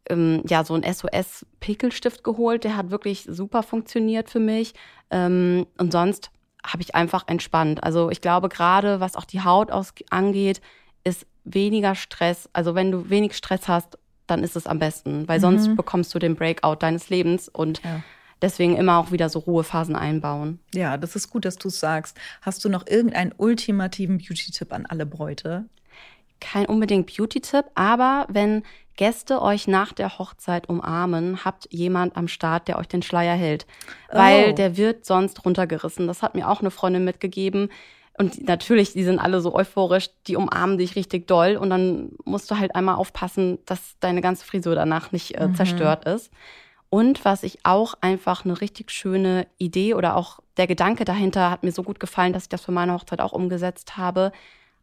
ähm, 0.08 0.42
ja, 0.46 0.64
so 0.64 0.74
einen 0.74 0.84
SOS-Pickelstift 0.84 2.22
geholt, 2.22 2.62
der 2.62 2.76
hat 2.76 2.90
wirklich 2.90 3.26
super 3.28 3.64
funktioniert 3.64 4.30
für 4.30 4.38
mich. 4.38 4.74
Ähm, 5.10 5.66
und 5.76 5.92
sonst 5.92 6.30
habe 6.64 6.82
ich 6.82 6.94
einfach 6.94 7.24
entspannt. 7.26 7.82
Also 7.82 8.10
ich 8.10 8.20
glaube, 8.20 8.48
gerade 8.48 9.00
was 9.00 9.16
auch 9.16 9.24
die 9.24 9.42
Haut 9.42 9.72
aus 9.72 9.92
angeht, 10.10 10.60
ist 11.02 11.26
weniger 11.44 11.94
Stress. 11.94 12.48
Also 12.52 12.74
wenn 12.74 12.90
du 12.90 13.10
wenig 13.10 13.36
Stress 13.36 13.68
hast, 13.68 13.98
dann 14.26 14.42
ist 14.42 14.56
es 14.56 14.66
am 14.66 14.78
besten, 14.78 15.28
weil 15.28 15.40
sonst 15.40 15.68
mhm. 15.68 15.76
bekommst 15.76 16.14
du 16.14 16.18
den 16.18 16.36
Breakout 16.36 16.76
deines 16.76 17.10
Lebens 17.10 17.48
und 17.48 17.82
ja. 17.84 18.02
Deswegen 18.44 18.76
immer 18.76 18.98
auch 18.98 19.10
wieder 19.10 19.28
so 19.28 19.40
Ruhephasen 19.40 19.96
einbauen. 19.96 20.60
Ja, 20.74 20.96
das 20.96 21.16
ist 21.16 21.30
gut, 21.30 21.44
dass 21.44 21.56
du 21.56 21.68
es 21.68 21.80
sagst. 21.80 22.16
Hast 22.42 22.64
du 22.64 22.68
noch 22.68 22.86
irgendeinen 22.86 23.32
ultimativen 23.36 24.18
Beauty-Tipp 24.18 24.72
an 24.72 24.86
alle 24.86 25.06
Bräute? 25.06 25.64
Kein 26.40 26.66
unbedingt 26.66 27.14
Beauty-Tipp, 27.14 27.64
aber 27.74 28.26
wenn 28.28 28.62
Gäste 28.96 29.42
euch 29.42 29.66
nach 29.66 29.92
der 29.92 30.18
Hochzeit 30.18 30.68
umarmen, 30.68 31.44
habt 31.44 31.66
jemand 31.72 32.16
am 32.16 32.28
Start, 32.28 32.68
der 32.68 32.78
euch 32.78 32.86
den 32.86 33.02
Schleier 33.02 33.34
hält. 33.34 33.66
Weil 34.12 34.50
oh. 34.50 34.54
der 34.54 34.76
wird 34.76 35.04
sonst 35.04 35.44
runtergerissen. 35.44 36.06
Das 36.06 36.22
hat 36.22 36.36
mir 36.36 36.48
auch 36.48 36.60
eine 36.60 36.70
Freundin 36.70 37.04
mitgegeben. 37.04 37.70
Und 38.16 38.46
natürlich, 38.46 38.92
die 38.92 39.02
sind 39.02 39.18
alle 39.18 39.40
so 39.40 39.52
euphorisch, 39.52 40.10
die 40.28 40.36
umarmen 40.36 40.78
dich 40.78 40.94
richtig 40.94 41.26
doll. 41.26 41.56
Und 41.56 41.70
dann 41.70 42.12
musst 42.24 42.48
du 42.50 42.58
halt 42.58 42.76
einmal 42.76 42.94
aufpassen, 42.94 43.58
dass 43.66 43.96
deine 43.98 44.20
ganze 44.20 44.44
Frisur 44.44 44.76
danach 44.76 45.10
nicht 45.10 45.34
äh, 45.34 45.48
mhm. 45.48 45.56
zerstört 45.56 46.04
ist. 46.04 46.30
Und 46.94 47.24
was 47.24 47.42
ich 47.42 47.58
auch 47.64 47.94
einfach 48.02 48.44
eine 48.44 48.60
richtig 48.60 48.92
schöne 48.92 49.48
Idee 49.58 49.94
oder 49.94 50.14
auch 50.14 50.38
der 50.56 50.68
Gedanke 50.68 51.04
dahinter 51.04 51.50
hat 51.50 51.64
mir 51.64 51.72
so 51.72 51.82
gut 51.82 51.98
gefallen, 51.98 52.32
dass 52.32 52.44
ich 52.44 52.50
das 52.50 52.64
für 52.64 52.70
meine 52.70 52.92
Hochzeit 52.92 53.20
auch 53.20 53.32
umgesetzt 53.32 53.96
habe, 53.96 54.30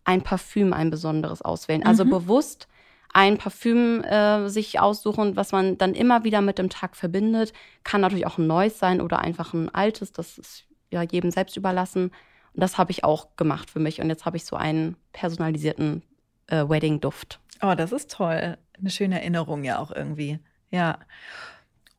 ein 0.03 0.21
Parfüm, 0.21 0.73
ein 0.73 0.89
besonderes 0.89 1.41
auswählen. 1.41 1.85
Also 1.85 2.03
mhm. 2.03 2.09
bewusst 2.09 2.67
ein 3.13 3.37
Parfüm 3.37 4.03
äh, 4.03 4.49
sich 4.49 4.77
aussuchen, 4.77 5.37
was 5.37 5.53
man 5.53 5.77
dann 5.77 5.93
immer 5.93 6.25
wieder 6.25 6.41
mit 6.41 6.57
dem 6.57 6.69
Tag 6.69 6.97
verbindet. 6.97 7.53
Kann 7.85 8.01
natürlich 8.01 8.27
auch 8.27 8.37
ein 8.37 8.45
neues 8.45 8.77
sein 8.77 8.99
oder 8.99 9.19
einfach 9.19 9.53
ein 9.53 9.73
altes. 9.73 10.11
Das 10.11 10.37
ist 10.37 10.65
ja 10.89 11.03
jedem 11.03 11.31
selbst 11.31 11.55
überlassen. 11.55 12.11
Und 12.53 12.61
das 12.61 12.77
habe 12.77 12.91
ich 12.91 13.05
auch 13.05 13.37
gemacht 13.37 13.69
für 13.69 13.79
mich. 13.79 14.01
Und 14.01 14.09
jetzt 14.09 14.25
habe 14.25 14.35
ich 14.35 14.43
so 14.43 14.57
einen 14.57 14.97
personalisierten 15.13 16.03
äh, 16.47 16.67
Wedding-Duft. 16.67 17.39
Oh, 17.61 17.73
das 17.73 17.93
ist 17.93 18.11
toll. 18.11 18.57
Eine 18.77 18.89
schöne 18.89 19.21
Erinnerung 19.21 19.63
ja 19.63 19.79
auch 19.79 19.91
irgendwie. 19.91 20.39
Ja. 20.71 20.99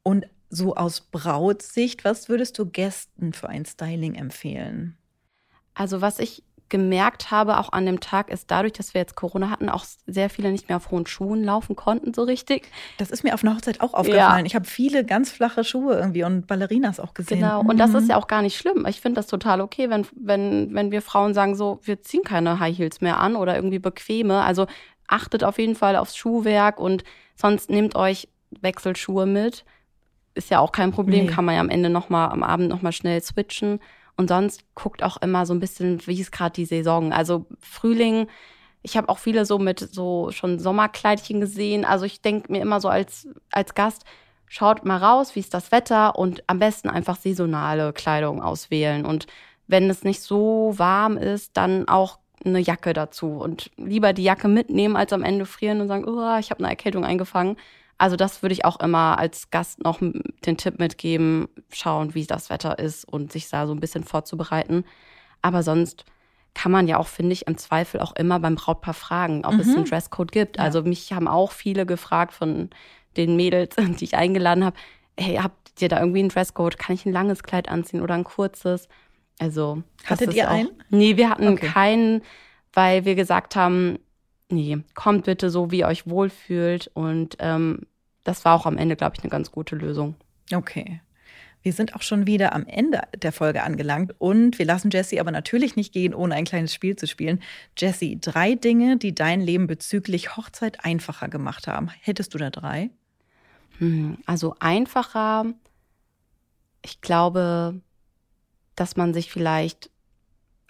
Und 0.02 0.26
so 0.50 0.74
aus 0.74 1.00
Brautsicht, 1.00 2.04
was 2.04 2.28
würdest 2.28 2.58
du 2.58 2.66
Gästen 2.66 3.32
für 3.32 3.48
ein 3.48 3.64
Styling 3.64 4.14
empfehlen? 4.14 4.96
Also, 5.74 6.00
was 6.00 6.18
ich 6.18 6.44
gemerkt 6.72 7.30
habe, 7.30 7.58
auch 7.58 7.70
an 7.72 7.84
dem 7.84 8.00
Tag, 8.00 8.30
ist 8.30 8.50
dadurch, 8.50 8.72
dass 8.72 8.94
wir 8.94 9.02
jetzt 9.02 9.14
Corona 9.14 9.50
hatten, 9.50 9.68
auch 9.68 9.84
sehr 10.06 10.30
viele 10.30 10.50
nicht 10.50 10.70
mehr 10.70 10.78
auf 10.78 10.90
hohen 10.90 11.04
Schuhen 11.04 11.44
laufen 11.44 11.76
konnten, 11.76 12.14
so 12.14 12.22
richtig. 12.22 12.66
Das 12.96 13.10
ist 13.10 13.24
mir 13.24 13.34
auf 13.34 13.44
einer 13.44 13.54
Hochzeit 13.54 13.82
auch 13.82 13.92
aufgefallen. 13.92 14.40
Ja. 14.40 14.46
Ich 14.46 14.54
habe 14.54 14.64
viele 14.64 15.04
ganz 15.04 15.30
flache 15.30 15.64
Schuhe 15.64 15.96
irgendwie 15.96 16.24
und 16.24 16.46
Ballerinas 16.46 16.98
auch 16.98 17.12
gesehen. 17.12 17.40
Genau, 17.40 17.60
und 17.60 17.76
das 17.76 17.92
ist 17.92 18.04
mhm. 18.04 18.10
ja 18.10 18.16
auch 18.16 18.26
gar 18.26 18.40
nicht 18.40 18.56
schlimm. 18.56 18.86
Ich 18.88 19.02
finde 19.02 19.16
das 19.16 19.26
total 19.26 19.60
okay, 19.60 19.90
wenn, 19.90 20.06
wenn, 20.16 20.74
wenn 20.74 20.90
wir 20.90 21.02
Frauen 21.02 21.34
sagen, 21.34 21.56
so, 21.56 21.78
wir 21.82 22.00
ziehen 22.00 22.22
keine 22.24 22.58
High 22.58 22.76
Heels 22.76 23.02
mehr 23.02 23.18
an 23.18 23.36
oder 23.36 23.54
irgendwie 23.54 23.78
bequeme. 23.78 24.42
Also 24.42 24.66
achtet 25.06 25.44
auf 25.44 25.58
jeden 25.58 25.74
Fall 25.74 25.96
aufs 25.96 26.16
Schuhwerk 26.16 26.80
und 26.80 27.04
sonst 27.36 27.68
nehmt 27.68 27.96
euch 27.96 28.28
Wechselschuhe 28.62 29.26
mit. 29.26 29.66
Ist 30.34 30.50
ja 30.50 30.60
auch 30.60 30.72
kein 30.72 30.92
Problem, 30.92 31.26
nee. 31.26 31.30
kann 31.30 31.44
man 31.44 31.54
ja 31.54 31.60
am 31.60 31.68
Ende 31.68 31.90
nochmal, 31.90 32.30
am 32.30 32.42
Abend 32.42 32.68
nochmal 32.68 32.92
schnell 32.92 33.22
switchen. 33.22 33.80
Und 34.16 34.28
sonst 34.28 34.64
guckt 34.74 35.02
auch 35.02 35.16
immer 35.18 35.46
so 35.46 35.54
ein 35.54 35.60
bisschen, 35.60 36.00
wie 36.06 36.20
ist 36.20 36.32
gerade 36.32 36.52
die 36.52 36.64
Saison. 36.64 37.12
Also 37.12 37.46
Frühling, 37.60 38.28
ich 38.82 38.96
habe 38.96 39.08
auch 39.08 39.18
viele 39.18 39.46
so 39.46 39.58
mit 39.58 39.80
so 39.80 40.30
schon 40.32 40.58
Sommerkleidchen 40.58 41.40
gesehen. 41.40 41.84
Also 41.84 42.04
ich 42.04 42.20
denke 42.20 42.52
mir 42.52 42.60
immer 42.60 42.80
so 42.80 42.88
als, 42.88 43.28
als 43.50 43.74
Gast, 43.74 44.04
schaut 44.46 44.84
mal 44.84 44.98
raus, 44.98 45.34
wie 45.34 45.40
ist 45.40 45.54
das 45.54 45.72
Wetter 45.72 46.18
und 46.18 46.42
am 46.46 46.58
besten 46.58 46.90
einfach 46.90 47.16
saisonale 47.16 47.92
Kleidung 47.92 48.42
auswählen. 48.42 49.06
Und 49.06 49.26
wenn 49.66 49.88
es 49.88 50.04
nicht 50.04 50.20
so 50.20 50.74
warm 50.76 51.16
ist, 51.16 51.56
dann 51.56 51.88
auch 51.88 52.18
eine 52.44 52.58
Jacke 52.58 52.92
dazu 52.92 53.28
und 53.28 53.70
lieber 53.76 54.12
die 54.12 54.24
Jacke 54.24 54.48
mitnehmen, 54.48 54.96
als 54.96 55.12
am 55.12 55.22
Ende 55.22 55.46
frieren 55.46 55.80
und 55.80 55.88
sagen, 55.88 56.04
oh, 56.06 56.38
ich 56.38 56.50
habe 56.50 56.58
eine 56.58 56.68
Erkältung 56.68 57.04
eingefangen. 57.04 57.56
Also 57.98 58.16
das 58.16 58.42
würde 58.42 58.52
ich 58.52 58.64
auch 58.64 58.80
immer 58.80 59.18
als 59.18 59.50
Gast 59.50 59.82
noch 59.84 60.00
den 60.00 60.56
Tipp 60.56 60.78
mitgeben, 60.78 61.48
schauen, 61.72 62.14
wie 62.14 62.26
das 62.26 62.50
Wetter 62.50 62.78
ist 62.78 63.04
und 63.04 63.32
sich 63.32 63.48
da 63.48 63.66
so 63.66 63.74
ein 63.74 63.80
bisschen 63.80 64.04
vorzubereiten. 64.04 64.84
Aber 65.40 65.62
sonst 65.62 66.04
kann 66.54 66.72
man 66.72 66.86
ja 66.88 66.98
auch, 66.98 67.06
finde 67.06 67.32
ich, 67.32 67.46
im 67.46 67.56
Zweifel 67.56 68.00
auch 68.00 68.14
immer 68.16 68.38
beim 68.40 68.56
Brautpaar 68.56 68.94
fragen, 68.94 69.44
ob 69.44 69.54
mhm. 69.54 69.60
es 69.60 69.68
einen 69.68 69.84
Dresscode 69.84 70.32
gibt. 70.32 70.56
Ja. 70.58 70.64
Also 70.64 70.82
mich 70.82 71.12
haben 71.12 71.28
auch 71.28 71.52
viele 71.52 71.86
gefragt 71.86 72.32
von 72.32 72.70
den 73.16 73.36
Mädels, 73.36 73.76
die 73.78 74.04
ich 74.04 74.16
eingeladen 74.16 74.64
habe, 74.64 74.76
hey, 75.18 75.36
habt 75.36 75.80
ihr 75.80 75.88
da 75.88 76.00
irgendwie 76.00 76.20
einen 76.20 76.28
Dresscode? 76.28 76.78
Kann 76.78 76.94
ich 76.94 77.06
ein 77.06 77.12
langes 77.12 77.42
Kleid 77.42 77.68
anziehen 77.68 78.00
oder 78.00 78.14
ein 78.14 78.24
kurzes? 78.24 78.88
Also 79.38 79.82
hattet 80.04 80.34
ihr 80.34 80.48
auch, 80.48 80.54
einen? 80.54 80.70
Nee, 80.90 81.16
wir 81.16 81.30
hatten 81.30 81.48
okay. 81.48 81.66
keinen, 81.66 82.22
weil 82.72 83.04
wir 83.04 83.14
gesagt 83.14 83.56
haben, 83.56 83.98
nee, 84.52 84.78
kommt 84.94 85.24
bitte 85.24 85.50
so, 85.50 85.70
wie 85.70 85.80
ihr 85.80 85.86
euch 85.86 86.06
wohlfühlt 86.06 86.90
und 86.94 87.36
ähm, 87.40 87.86
das 88.24 88.44
war 88.44 88.54
auch 88.54 88.66
am 88.66 88.78
Ende, 88.78 88.96
glaube 88.96 89.16
ich, 89.16 89.22
eine 89.22 89.30
ganz 89.30 89.50
gute 89.50 89.74
Lösung. 89.74 90.14
Okay. 90.52 91.00
Wir 91.62 91.72
sind 91.72 91.94
auch 91.94 92.02
schon 92.02 92.26
wieder 92.26 92.54
am 92.54 92.66
Ende 92.66 93.02
der 93.16 93.30
Folge 93.30 93.62
angelangt 93.62 94.14
und 94.18 94.58
wir 94.58 94.66
lassen 94.66 94.90
Jessie 94.90 95.20
aber 95.20 95.30
natürlich 95.30 95.76
nicht 95.76 95.92
gehen, 95.92 96.12
ohne 96.12 96.34
ein 96.34 96.44
kleines 96.44 96.74
Spiel 96.74 96.96
zu 96.96 97.06
spielen. 97.06 97.40
Jessie, 97.78 98.18
drei 98.20 98.56
Dinge, 98.56 98.96
die 98.96 99.14
dein 99.14 99.40
Leben 99.40 99.68
bezüglich 99.68 100.36
Hochzeit 100.36 100.84
einfacher 100.84 101.28
gemacht 101.28 101.68
haben. 101.68 101.88
Hättest 102.00 102.34
du 102.34 102.38
da 102.38 102.50
drei? 102.50 102.90
Hm, 103.78 104.18
also 104.26 104.56
einfacher, 104.58 105.46
ich 106.84 107.00
glaube, 107.00 107.80
dass 108.74 108.96
man 108.96 109.14
sich 109.14 109.30
vielleicht 109.30 109.90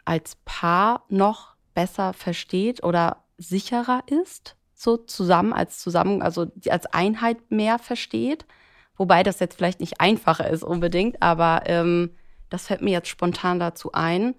als 0.04 0.36
Paar 0.44 1.04
noch 1.08 1.54
besser 1.74 2.12
versteht 2.12 2.82
oder 2.84 3.21
sicherer 3.38 4.02
ist 4.06 4.56
so 4.74 4.96
zusammen 4.96 5.52
als 5.52 5.78
zusammen, 5.78 6.22
also 6.22 6.50
als 6.68 6.86
Einheit 6.86 7.50
mehr 7.50 7.78
versteht. 7.78 8.44
Wobei 8.96 9.22
das 9.22 9.40
jetzt 9.40 9.56
vielleicht 9.56 9.80
nicht 9.80 10.00
einfacher 10.00 10.48
ist 10.50 10.62
unbedingt, 10.62 11.22
aber 11.22 11.62
ähm, 11.66 12.10
das 12.50 12.66
fällt 12.66 12.82
mir 12.82 12.90
jetzt 12.90 13.08
spontan 13.08 13.58
dazu 13.58 13.92
ein. 13.92 14.34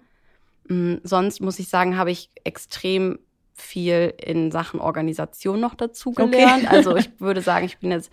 Mhm, 0.68 1.00
sonst 1.02 1.40
muss 1.40 1.58
ich 1.58 1.68
sagen, 1.68 1.96
habe 1.96 2.10
ich 2.10 2.30
extrem 2.44 3.18
viel 3.54 4.14
in 4.20 4.50
Sachen 4.50 4.80
Organisation 4.80 5.60
noch 5.60 5.74
dazu 5.74 6.12
gelernt. 6.12 6.64
Okay. 6.64 6.76
also 6.76 6.96
ich 6.96 7.10
würde 7.18 7.40
sagen, 7.40 7.66
ich 7.66 7.78
bin 7.78 7.90
jetzt 7.90 8.10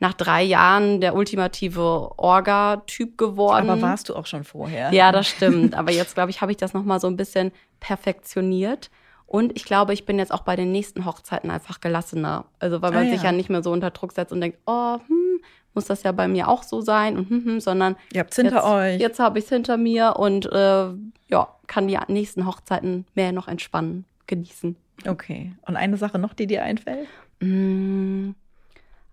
nach 0.00 0.14
drei 0.14 0.42
Jahren 0.42 1.00
der 1.00 1.14
ultimative 1.14 2.18
Orga-Typ 2.18 3.16
geworden. 3.16 3.70
Aber 3.70 3.80
warst 3.80 4.08
du 4.08 4.16
auch 4.16 4.26
schon 4.26 4.44
vorher? 4.44 4.92
Ja, 4.92 5.12
das 5.12 5.28
stimmt. 5.28 5.74
Aber 5.74 5.92
jetzt, 5.92 6.14
glaube 6.14 6.30
ich, 6.30 6.40
habe 6.40 6.52
ich 6.52 6.58
das 6.58 6.74
noch 6.74 6.84
mal 6.84 7.00
so 7.00 7.06
ein 7.06 7.16
bisschen 7.16 7.52
perfektioniert. 7.80 8.90
Und 9.26 9.56
ich 9.56 9.64
glaube, 9.64 9.92
ich 9.94 10.04
bin 10.06 10.18
jetzt 10.18 10.32
auch 10.32 10.42
bei 10.42 10.54
den 10.54 10.70
nächsten 10.70 11.06
Hochzeiten 11.06 11.50
einfach 11.50 11.80
gelassener. 11.80 12.44
Also 12.58 12.82
weil 12.82 12.92
man 12.92 13.04
ah, 13.04 13.06
ja. 13.06 13.12
sich 13.12 13.22
ja 13.22 13.32
nicht 13.32 13.50
mehr 13.50 13.62
so 13.62 13.72
unter 13.72 13.90
Druck 13.90 14.12
setzt 14.12 14.32
und 14.32 14.40
denkt, 14.40 14.58
oh, 14.66 14.98
hm, 15.06 15.40
muss 15.74 15.86
das 15.86 16.02
ja 16.02 16.12
bei 16.12 16.28
mir 16.28 16.48
auch 16.48 16.62
so 16.62 16.80
sein 16.80 17.16
und 17.16 17.28
hm, 17.30 17.44
hm, 17.44 17.60
sondern 17.60 17.96
ihr 18.12 18.20
habt's 18.20 18.36
hinter 18.36 18.56
jetzt, 18.56 18.64
euch. 18.64 19.00
Jetzt 19.00 19.18
habe 19.18 19.38
ich 19.38 19.44
es 19.44 19.50
hinter 19.50 19.76
mir 19.76 20.16
und 20.16 20.46
äh, 20.46 20.86
ja, 21.28 21.48
kann 21.66 21.88
die 21.88 21.98
nächsten 22.08 22.46
Hochzeiten 22.46 23.06
mehr 23.14 23.32
noch 23.32 23.48
entspannen, 23.48 24.04
genießen. 24.26 24.76
Okay. 25.06 25.52
Und 25.66 25.76
eine 25.76 25.96
Sache 25.96 26.18
noch, 26.18 26.34
die 26.34 26.46
dir 26.46 26.62
einfällt? 26.62 27.08
Mm, 27.40 28.30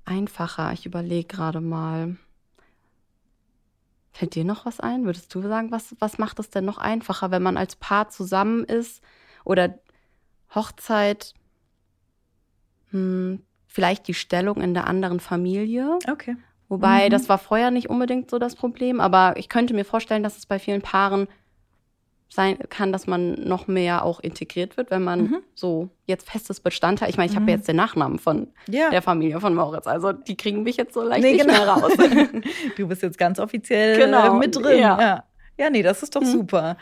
einfacher. 0.05 0.71
Ich 0.73 0.85
überlege 0.85 1.27
gerade 1.27 1.61
mal. 1.61 2.15
Fällt 4.13 4.35
dir 4.35 4.43
noch 4.43 4.65
was 4.65 4.79
ein? 4.79 5.05
Würdest 5.05 5.33
du 5.33 5.41
sagen, 5.41 5.71
was, 5.71 5.95
was 5.99 6.17
macht 6.17 6.37
es 6.39 6.49
denn 6.49 6.65
noch 6.65 6.77
einfacher, 6.77 7.31
wenn 7.31 7.41
man 7.41 7.57
als 7.57 7.75
Paar 7.75 8.09
zusammen 8.09 8.65
ist? 8.65 9.01
Oder 9.45 9.79
Hochzeit, 10.53 11.33
hm, 12.91 13.41
vielleicht 13.67 14.07
die 14.07 14.13
Stellung 14.13 14.61
in 14.61 14.73
der 14.73 14.87
anderen 14.87 15.19
Familie. 15.19 15.99
Okay. 16.09 16.35
Wobei, 16.67 17.05
mhm. 17.05 17.09
das 17.09 17.29
war 17.29 17.37
vorher 17.37 17.71
nicht 17.71 17.89
unbedingt 17.89 18.29
so 18.29 18.39
das 18.39 18.55
Problem, 18.55 18.99
aber 18.99 19.33
ich 19.37 19.49
könnte 19.49 19.73
mir 19.73 19.85
vorstellen, 19.85 20.23
dass 20.23 20.37
es 20.37 20.45
bei 20.45 20.59
vielen 20.59 20.81
Paaren 20.81 21.27
sein 22.33 22.57
kann, 22.69 22.93
dass 22.93 23.07
man 23.07 23.33
noch 23.43 23.67
mehr 23.67 24.05
auch 24.05 24.21
integriert 24.21 24.77
wird, 24.77 24.89
wenn 24.89 25.03
man 25.03 25.21
mhm. 25.23 25.37
so 25.53 25.89
jetzt 26.05 26.29
festes 26.29 26.61
Bestandteil. 26.61 27.09
Ich 27.09 27.17
meine, 27.17 27.29
ich 27.29 27.35
mhm. 27.35 27.41
habe 27.41 27.51
jetzt 27.51 27.67
den 27.67 27.75
Nachnamen 27.75 28.19
von 28.19 28.47
ja. 28.69 28.89
der 28.89 29.01
Familie 29.01 29.41
von 29.41 29.53
Moritz, 29.53 29.85
also 29.85 30.13
die 30.13 30.37
kriegen 30.37 30.63
mich 30.63 30.77
jetzt 30.77 30.93
so 30.93 31.03
leicht 31.03 31.23
nee, 31.23 31.33
nicht 31.33 31.45
genau. 31.45 31.53
mehr 31.53 31.67
raus. 31.67 31.91
du 32.77 32.87
bist 32.87 33.01
jetzt 33.01 33.17
ganz 33.17 33.37
offiziell 33.37 33.97
genau. 33.97 34.35
mit 34.35 34.55
drin. 34.55 34.79
Ja. 34.79 35.01
ja. 35.01 35.23
ja, 35.57 35.69
nee, 35.69 35.83
das 35.83 36.03
ist 36.03 36.15
doch 36.15 36.21
mhm. 36.21 36.31
super. 36.31 36.77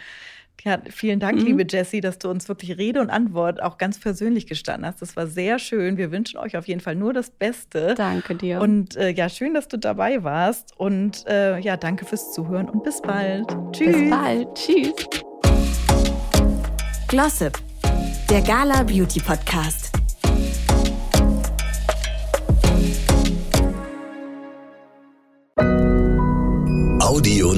Ja, 0.66 0.78
vielen 0.90 1.20
Dank, 1.20 1.40
mhm. 1.40 1.46
liebe 1.46 1.66
Jessie, 1.68 2.02
dass 2.02 2.20
du 2.20 2.30
uns 2.30 2.50
wirklich 2.50 2.78
Rede 2.78 3.00
und 3.00 3.10
Antwort 3.10 3.62
auch 3.62 3.78
ganz 3.78 4.00
persönlich 4.00 4.46
gestanden 4.48 4.86
hast. 4.86 5.02
Das 5.02 5.16
war 5.16 5.28
sehr 5.28 5.58
schön. 5.58 5.98
Wir 5.98 6.12
wünschen 6.12 6.38
euch 6.38 6.58
auf 6.58 6.68
jeden 6.68 6.82
Fall 6.82 6.96
nur 6.96 7.14
das 7.14 7.30
Beste. 7.30 7.96
Danke 7.96 8.36
dir. 8.36 8.60
Und 8.60 8.96
äh, 8.98 9.12
ja, 9.12 9.30
schön, 9.30 9.54
dass 9.54 9.68
du 9.68 9.78
dabei 9.78 10.24
warst. 10.24 10.74
Und 10.78 11.26
äh, 11.28 11.60
ja, 11.60 11.78
danke 11.78 12.06
fürs 12.06 12.34
Zuhören 12.34 12.68
und 12.68 12.84
bis 12.84 13.02
bald. 13.02 13.48
Tschüss. 13.72 13.96
Bis 13.96 14.10
bald. 14.10 14.48
Tschüss. 14.56 14.94
Glossip, 17.08 17.58
der 18.30 18.42
Gala 18.42 18.84
Beauty 18.84 19.20
Podcast. 19.20 19.92
Audio 27.02 27.54